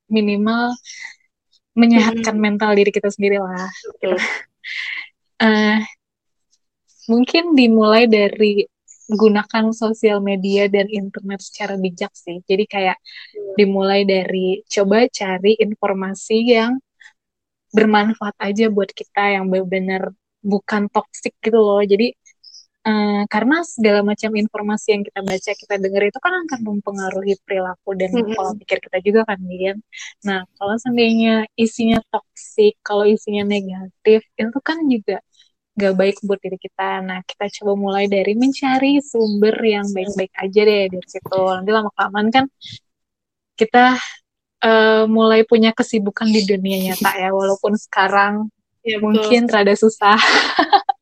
minimal 0.07 0.77
menyehatkan 1.77 2.35
hmm. 2.37 2.43
mental 2.43 2.71
diri 2.73 2.89
kita 2.89 3.11
sendiri 3.11 3.37
lah. 3.37 3.69
Gitu. 3.99 4.17
Uh, 5.37 5.81
mungkin 7.11 7.53
dimulai 7.53 8.09
dari 8.09 8.65
gunakan 9.07 9.71
sosial 9.71 10.19
media 10.19 10.67
dan 10.67 10.91
internet 10.91 11.39
secara 11.39 11.79
bijak 11.79 12.11
sih. 12.15 12.43
Jadi 12.43 12.65
kayak 12.67 12.97
hmm. 12.97 13.55
dimulai 13.55 14.03
dari 14.03 14.63
coba 14.67 15.07
cari 15.07 15.55
informasi 15.59 16.37
yang 16.47 16.79
bermanfaat 17.75 18.35
aja 18.39 18.71
buat 18.71 18.89
kita 18.91 19.39
yang 19.39 19.51
benar-benar 19.51 20.13
bukan 20.43 20.87
toksik 20.91 21.35
gitu 21.43 21.59
loh. 21.59 21.83
Jadi 21.83 22.15
uh, 22.87 23.23
karena 23.27 23.63
segala 23.67 23.99
macam 24.05 24.31
informasi 24.33 24.87
yang 24.95 25.03
kita 25.03 25.19
baca, 25.23 25.51
kita 25.51 25.75
dengar 25.81 26.01
itu 26.07 26.19
kan 26.23 26.33
akan 26.47 26.59
mempengaruhi 26.63 27.35
perilaku 27.43 27.89
dan 27.99 28.09
-hmm. 28.15 28.33
pola 28.33 28.51
pikir 28.55 28.77
kita 28.79 28.97
juga 29.03 29.21
kan, 29.27 29.39
Dian. 29.43 29.77
Nah, 30.23 30.47
kalau 30.55 30.75
seandainya 30.79 31.45
isinya 31.59 31.99
toksik, 32.07 32.79
kalau 32.81 33.03
isinya 33.03 33.43
negatif, 33.43 34.23
itu 34.39 34.59
kan 34.63 34.79
juga 34.87 35.19
gak 35.77 35.93
baik 35.93 36.17
buat 36.25 36.39
diri 36.41 36.57
kita. 36.57 37.05
Nah, 37.05 37.19
kita 37.27 37.45
coba 37.61 37.73
mulai 37.77 38.05
dari 38.09 38.33
mencari 38.33 38.97
sumber 39.03 39.53
yang 39.61 39.85
baik-baik 39.93 40.33
aja 40.33 40.61
deh 40.65 40.83
dari 40.89 41.07
situ. 41.07 41.39
Nanti 41.53 41.69
lama-kelamaan 41.69 42.27
kan 42.33 42.45
kita 43.57 43.97
uh, 44.67 45.03
mulai 45.07 45.47
punya 45.47 45.71
kesibukan 45.71 46.27
di 46.27 46.43
dunia 46.43 46.91
nyata 46.91 47.11
ya, 47.15 47.29
walaupun 47.31 47.79
sekarang 47.79 48.51
ya, 48.83 48.99
mungkin 48.99 49.47
rada 49.47 49.71
susah. 49.73 50.19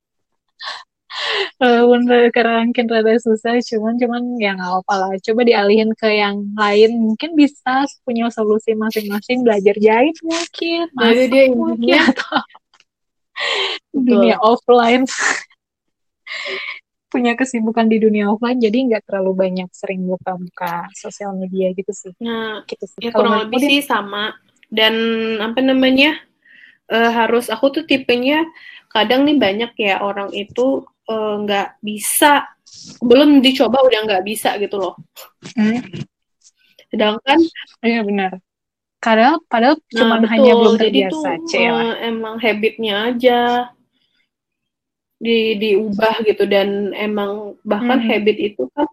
walaupun 1.61 2.05
sekarang 2.29 2.69
mungkin 2.69 2.85
rada 2.85 3.17
susah, 3.17 3.57
cuman 3.65 3.97
cuman 3.97 4.21
ya 4.37 4.53
nggak 4.53 4.69
apa-apa 4.69 4.93
lah. 5.01 5.11
Coba 5.25 5.41
dialihin 5.41 5.89
ke 5.97 6.09
yang 6.13 6.45
lain, 6.53 6.91
mungkin 7.01 7.33
bisa 7.33 7.89
punya 8.05 8.29
solusi 8.29 8.77
masing-masing. 8.77 9.41
Belajar 9.41 9.75
jahit 9.81 10.17
mungkin, 10.21 10.85
masak 10.93 11.27
dia 11.33 11.43
mungkin 11.49 11.99
atau 12.13 12.39
dunia 13.91 14.37
offline 14.39 15.03
punya 17.15 17.39
kesibukan 17.39 17.87
di 17.87 18.03
dunia 18.03 18.27
offline 18.27 18.59
jadi 18.59 18.75
nggak 18.91 19.07
terlalu 19.07 19.47
banyak 19.47 19.71
sering 19.71 20.03
buka-buka 20.03 20.91
sosial 20.91 21.31
media 21.39 21.71
gitu 21.71 21.95
sih. 21.95 22.11
Nah, 22.19 22.67
gitu 22.67 22.83
sih. 22.83 23.07
Ya, 23.07 23.15
kurang 23.15 23.47
lebih 23.47 23.63
sih 23.63 23.79
sama 23.79 24.35
dan 24.67 24.91
apa 25.39 25.63
namanya 25.63 26.19
uh, 26.91 27.11
harus 27.15 27.47
aku 27.47 27.71
tuh 27.71 27.83
tipenya 27.87 28.43
kadang 28.91 29.23
nih 29.23 29.39
banyak 29.39 29.71
ya 29.75 29.99
orang 29.99 30.31
itu 30.31 30.87
eh, 31.11 31.35
nggak 31.43 31.67
uh, 31.67 31.77
bisa 31.83 32.47
belum 33.03 33.43
dicoba 33.43 33.83
udah 33.83 33.99
nggak 34.07 34.23
bisa 34.23 34.55
gitu 34.59 34.79
loh. 34.79 34.95
Hmm. 35.55 35.83
Sedangkan 36.91 37.39
iya 37.83 38.03
benar. 38.03 38.39
Padahal 39.03 39.43
padahal 39.51 39.75
nah, 39.77 39.95
cuma 39.95 40.15
hanya 40.31 40.51
belum 40.55 40.75
terbiasa, 40.79 41.29
Jadi 41.45 41.67
tuh, 41.67 41.75
uh, 41.75 41.95
emang 42.01 42.35
habitnya 42.39 42.95
aja 43.11 43.39
di 45.15 45.55
diubah 45.55 46.21
gitu 46.27 46.43
dan 46.45 46.91
emang 46.91 47.55
bahkan 47.63 48.03
hmm. 48.03 48.07
habit 48.11 48.37
itu 48.53 48.63
kan 48.75 48.87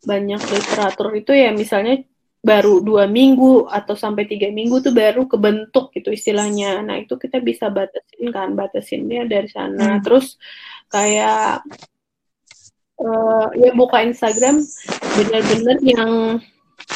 banyak 0.00 0.40
literatur 0.40 1.12
itu 1.12 1.32
ya 1.36 1.52
misalnya 1.52 2.00
baru 2.40 2.80
dua 2.80 3.04
minggu 3.04 3.68
atau 3.68 3.92
sampai 3.92 4.24
tiga 4.24 4.48
minggu 4.48 4.80
tuh 4.80 4.96
baru 4.96 5.28
kebentuk 5.28 5.92
gitu 5.92 6.08
istilahnya. 6.08 6.80
Nah 6.80 6.96
itu 6.96 7.20
kita 7.20 7.36
bisa 7.36 7.68
batasin 7.68 8.32
kan, 8.32 8.56
batasinnya 8.56 9.28
dari 9.28 9.48
sana. 9.52 10.00
Hmm. 10.00 10.00
Terus 10.00 10.40
kayak 10.88 11.68
uh, 12.96 13.46
ya 13.56 13.70
buka 13.76 14.00
Instagram 14.04 14.64
bener-bener 15.20 15.76
yang 15.84 16.12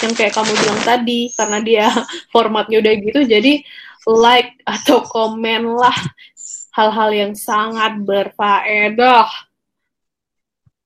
yang 0.03 0.12
kayak 0.16 0.33
kamu 0.33 0.53
bilang 0.57 0.81
tadi 0.81 1.20
karena 1.37 1.59
dia 1.61 1.87
formatnya 2.33 2.81
udah 2.81 2.94
gitu 2.98 3.20
jadi 3.29 3.62
like 4.09 4.61
atau 4.64 5.05
komen 5.05 5.77
lah 5.77 5.96
hal-hal 6.74 7.10
yang 7.14 7.32
sangat 7.38 8.02
berfaedah 8.02 9.30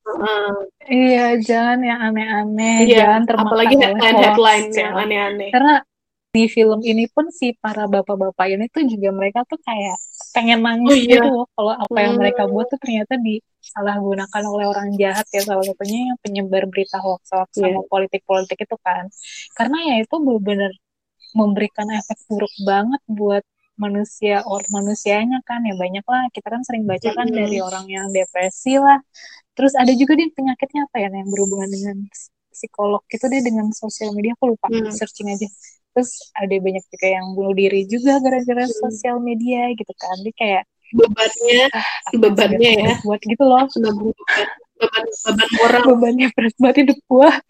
Uh, 0.09 0.65
iya, 0.89 1.37
jangan 1.37 1.85
yang 1.85 2.01
aneh-aneh, 2.01 2.89
iya, 2.89 3.05
jangan 3.05 3.29
termakan 3.29 3.49
apalagi 3.53 3.75
headline 3.77 4.17
headline 4.17 4.67
yang 4.73 4.95
aneh-aneh. 4.97 5.53
Karena 5.53 5.85
di 6.33 6.45
film 6.49 6.81
ini 6.85 7.09
pun 7.09 7.33
si 7.33 7.57
para 7.57 7.85
bapak-bapak 7.85 8.47
ini 8.53 8.69
tuh 8.69 8.85
juga 8.85 9.13
mereka 9.13 9.45
tuh 9.49 9.57
kayak 9.61 9.97
pengen 10.37 10.61
nangis 10.61 10.93
oh, 10.93 10.97
iya. 10.97 11.13
gitu 11.19 11.45
kalau 11.57 11.73
apa 11.73 11.99
yang 12.05 12.15
mereka 12.21 12.45
buat 12.45 12.69
tuh 12.69 12.81
ternyata 12.81 13.17
di 13.17 13.41
disalahgunakan 13.65 14.43
oleh 14.49 14.67
orang 14.69 14.89
jahat 14.97 15.25
ya 15.33 15.45
salah 15.45 15.65
satunya 15.65 16.13
yang 16.13 16.19
penyebar 16.21 16.65
berita 16.69 17.01
hoax 17.01 17.33
hoax 17.33 17.49
yeah. 17.57 17.69
sama 17.69 17.85
politik-politik 17.89 18.61
itu 18.61 18.77
kan 18.81 19.09
karena 19.57 19.77
ya 19.93 19.95
itu 20.05 20.15
benar-benar 20.21 20.73
memberikan 21.37 21.89
efek 21.93 22.17
buruk 22.29 22.55
banget 22.65 23.03
buat 23.09 23.45
manusia 23.79 24.43
or 24.45 24.61
manusianya 24.75 25.41
kan 25.47 25.63
ya 25.65 25.75
banyak 25.79 26.05
lah. 26.05 26.27
Kita 26.35 26.51
kan 26.51 26.63
sering 26.67 26.85
baca 26.85 27.09
kan 27.15 27.27
-hmm. 27.31 27.39
dari 27.39 27.59
orang 27.63 27.87
yang 27.87 28.07
depresi 28.11 28.77
lah. 28.77 28.99
Terus 29.55 29.75
ada 29.75 29.91
juga 29.91 30.15
dia 30.15 30.31
penyakitnya 30.31 30.87
apa 30.87 30.97
ya 31.03 31.09
yang 31.11 31.31
berhubungan 31.31 31.71
dengan 31.71 31.97
psikolog 32.59 33.03
itu 33.11 33.27
dia 33.31 33.43
dengan 33.43 33.71
sosial 33.71 34.11
media 34.15 34.35
aku 34.35 34.55
lupa 34.55 34.67
mm. 34.71 34.91
searching 34.95 35.31
aja. 35.31 35.47
Terus 35.95 36.11
ada 36.35 36.55
banyak 36.59 36.85
juga 36.91 37.07
yang 37.07 37.27
bunuh 37.35 37.55
diri 37.55 37.83
juga 37.87 38.19
gara-gara 38.19 38.67
mm. 38.67 38.75
sosial 38.83 39.23
media 39.23 39.71
gitu 39.75 39.93
kan. 39.95 40.17
Dia 40.27 40.35
kayak 40.35 40.65
bebannya 40.89 41.63
ah, 41.75 41.87
bebannya 42.15 42.71
ya? 42.71 42.93
buat 43.03 43.21
gitu 43.23 43.45
loh. 43.47 43.67
Beban 43.67 43.95
beban 44.79 45.07
beban 45.07 45.51
moral. 45.59 45.83
Bebannya 45.95 46.27
berat 46.35 46.55
banget 46.59 46.77
hidup 46.87 46.99
gua. 47.07 47.31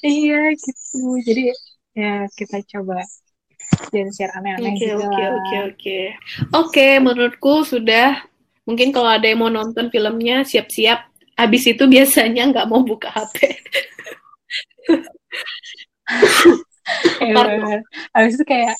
Iya 0.00 0.56
gitu. 0.56 1.20
Jadi 1.20 1.52
ya 1.92 2.24
kita 2.32 2.56
coba 2.72 3.04
jangan 3.92 4.10
share 4.14 4.32
aneh-aneh 4.36 4.74
okay, 4.74 4.88
juga 4.92 5.06
oke 5.06 5.24
oke 5.24 5.56
oke. 5.70 5.98
Oke 6.54 6.88
menurutku 6.98 7.54
sudah. 7.66 8.24
Mungkin 8.66 8.90
kalau 8.90 9.06
ada 9.06 9.30
yang 9.30 9.40
mau 9.42 9.52
nonton 9.52 9.88
filmnya 9.94 10.42
siap-siap. 10.42 11.06
Habis 11.36 11.68
itu 11.68 11.84
biasanya 11.84 12.48
nggak 12.48 12.66
mau 12.66 12.80
buka 12.80 13.12
HP 13.12 13.38
habis 18.14 18.32
itu 18.38 18.44
kayak 18.46 18.74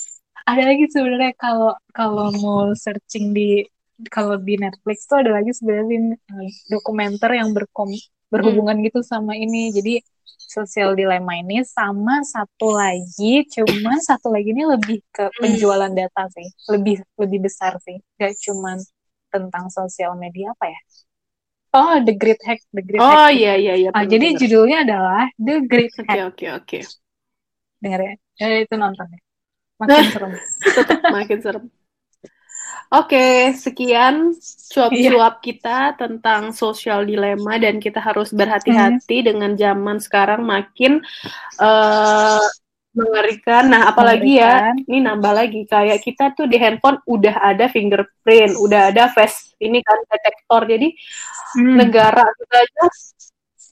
ada 0.46 0.62
lagi 0.62 0.84
sebenarnya 0.94 1.32
kalau 1.34 1.74
kalau 1.90 2.30
mau 2.38 2.70
searching 2.78 3.34
di 3.34 3.66
kalau 4.12 4.38
di 4.38 4.54
Netflix 4.60 5.08
tuh 5.08 5.24
ada 5.24 5.40
lagi 5.40 5.50
sebenarnya 5.50 6.14
eh, 6.14 6.50
dokumenter 6.70 7.34
yang 7.34 7.50
berkom 7.50 7.90
berhubungan 8.32 8.78
hmm. 8.80 8.84
gitu 8.90 9.00
sama 9.06 9.34
ini. 9.38 9.70
Jadi 9.72 10.02
sosial 10.46 10.94
dilema 10.94 11.36
ini 11.38 11.66
sama 11.66 12.22
satu 12.22 12.70
lagi 12.70 13.44
cuma 13.50 13.98
satu 13.98 14.30
lagi 14.30 14.54
ini 14.54 14.64
lebih 14.64 15.02
ke 15.10 15.28
hmm. 15.28 15.38
penjualan 15.42 15.92
data 15.92 16.22
sih. 16.32 16.48
Lebih 16.70 17.02
lebih 17.18 17.38
besar 17.46 17.76
sih. 17.82 17.98
Gak 18.18 18.34
cuma 18.42 18.78
tentang 19.30 19.68
sosial 19.68 20.14
media 20.16 20.52
apa 20.54 20.70
ya? 20.70 20.80
Oh 21.76 21.96
The 22.00 22.14
Great 22.16 22.40
Hack 22.46 22.64
The 22.72 22.80
Great 22.80 23.02
oh, 23.02 23.04
Hack. 23.04 23.20
oh 23.20 23.30
iya 23.36 23.52
iya 23.60 23.74
iya 23.76 23.90
ah, 23.92 24.08
jadi 24.08 24.32
judulnya 24.32 24.88
adalah 24.88 25.28
The 25.36 25.60
Great 25.68 25.92
Hack 25.92 26.08
oke 26.08 26.16
okay, 26.16 26.22
oke 26.24 26.32
okay, 26.32 26.48
oke. 26.56 26.64
Okay. 26.64 26.82
dengar 27.84 28.00
ya? 28.00 28.12
Ya 28.40 28.46
itu 28.64 28.74
nonton 28.80 29.06
ya. 29.12 29.20
Makin 29.84 30.04
serem. 30.08 30.32
Makin 31.12 31.38
serem 31.44 31.64
Oke, 32.94 33.50
sekian 33.58 34.30
suap-suap 34.40 35.34
iya. 35.38 35.44
kita 35.44 35.78
tentang 35.98 36.54
sosial 36.54 37.02
dilema 37.02 37.58
dan 37.58 37.82
kita 37.82 37.98
harus 37.98 38.30
berhati-hati 38.30 39.22
hmm. 39.22 39.26
dengan 39.26 39.52
zaman 39.58 39.98
sekarang 39.98 40.46
makin 40.46 41.02
uh, 41.58 42.46
mengerikan. 42.96 43.68
Nah, 43.68 43.92
apalagi 43.92 44.40
ya, 44.40 44.72
ini 44.88 45.04
nambah 45.04 45.32
lagi 45.34 45.68
kayak 45.68 46.00
kita 46.00 46.32
tuh 46.32 46.48
di 46.48 46.56
handphone 46.56 47.02
udah 47.04 47.36
ada 47.42 47.68
fingerprint, 47.68 48.56
udah 48.56 48.94
ada 48.94 49.12
face 49.12 49.52
ini 49.60 49.84
kan 49.84 49.98
detektor. 50.08 50.62
Jadi 50.64 50.88
hmm. 51.60 51.76
negara 51.76 52.24
kita 52.24 52.56
aja 52.56 52.84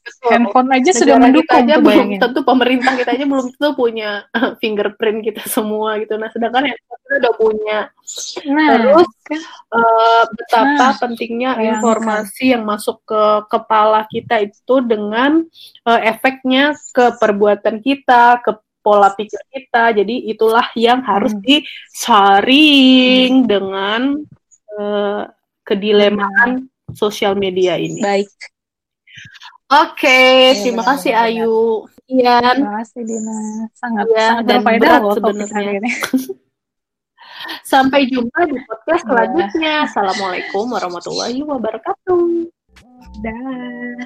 Betul. 0.04 0.28
Handphone 0.36 0.68
aja 0.68 0.90
Negara 0.92 1.00
sudah 1.00 1.16
mendukung 1.16 1.64
aja 1.64 1.74
belum 1.80 2.08
tentu 2.20 2.40
pemerintah 2.44 2.92
kita 2.92 3.10
aja 3.16 3.24
belum 3.24 3.46
tentu 3.56 3.68
punya 3.72 4.10
fingerprint 4.60 5.18
kita 5.24 5.42
semua 5.48 5.96
gitu. 5.96 6.20
Nah, 6.20 6.28
sedangkan 6.28 6.68
handphone 6.68 7.00
kita 7.00 7.14
udah 7.24 7.34
punya. 7.40 7.78
Nah, 8.44 8.68
Terus 8.76 9.08
uh, 9.72 10.22
betapa 10.28 10.76
nah, 10.76 10.92
pentingnya 11.00 11.50
informasi 11.56 12.52
yang 12.52 12.68
masuk 12.68 13.00
ke 13.08 13.22
kepala 13.48 14.04
kita 14.12 14.44
itu 14.44 14.76
dengan 14.84 15.40
uh, 15.88 16.00
efeknya 16.04 16.76
ke 16.92 17.16
perbuatan 17.16 17.80
kita, 17.80 18.44
ke 18.44 18.60
pola 18.84 19.08
pikir 19.16 19.40
kita. 19.48 19.96
Jadi 19.96 20.28
itulah 20.28 20.68
yang 20.76 21.00
harus 21.00 21.32
hmm. 21.32 21.40
disaring 21.48 23.32
hmm. 23.40 23.48
dengan 23.48 24.00
uh, 24.76 25.32
kedilemaan 25.64 26.68
hmm. 26.68 26.92
sosial 26.92 27.32
media 27.40 27.80
ini. 27.80 28.04
Baik. 28.04 28.28
Oke, 29.64 30.04
okay, 30.04 30.28
ya, 30.52 30.60
terima 30.60 30.84
kasih 30.84 31.12
benar. 31.16 31.24
Ayu. 31.24 31.88
Iya. 32.04 32.36
Terima 32.52 32.72
kasih 32.84 33.00
Dina. 33.08 33.38
Sangat 33.72 34.06
ya, 34.12 34.28
sangat 34.36 34.44
dan 34.44 34.60
berat 34.60 35.02
sebenarnya. 35.16 35.80
Sampai 37.72 38.00
jumpa 38.12 38.44
di 38.44 38.60
podcast 38.68 39.04
ya. 39.04 39.08
selanjutnya. 39.08 39.72
Assalamualaikum 39.88 40.68
warahmatullahi 40.68 41.40
wabarakatuh. 41.40 42.24
Dah. 43.24 44.04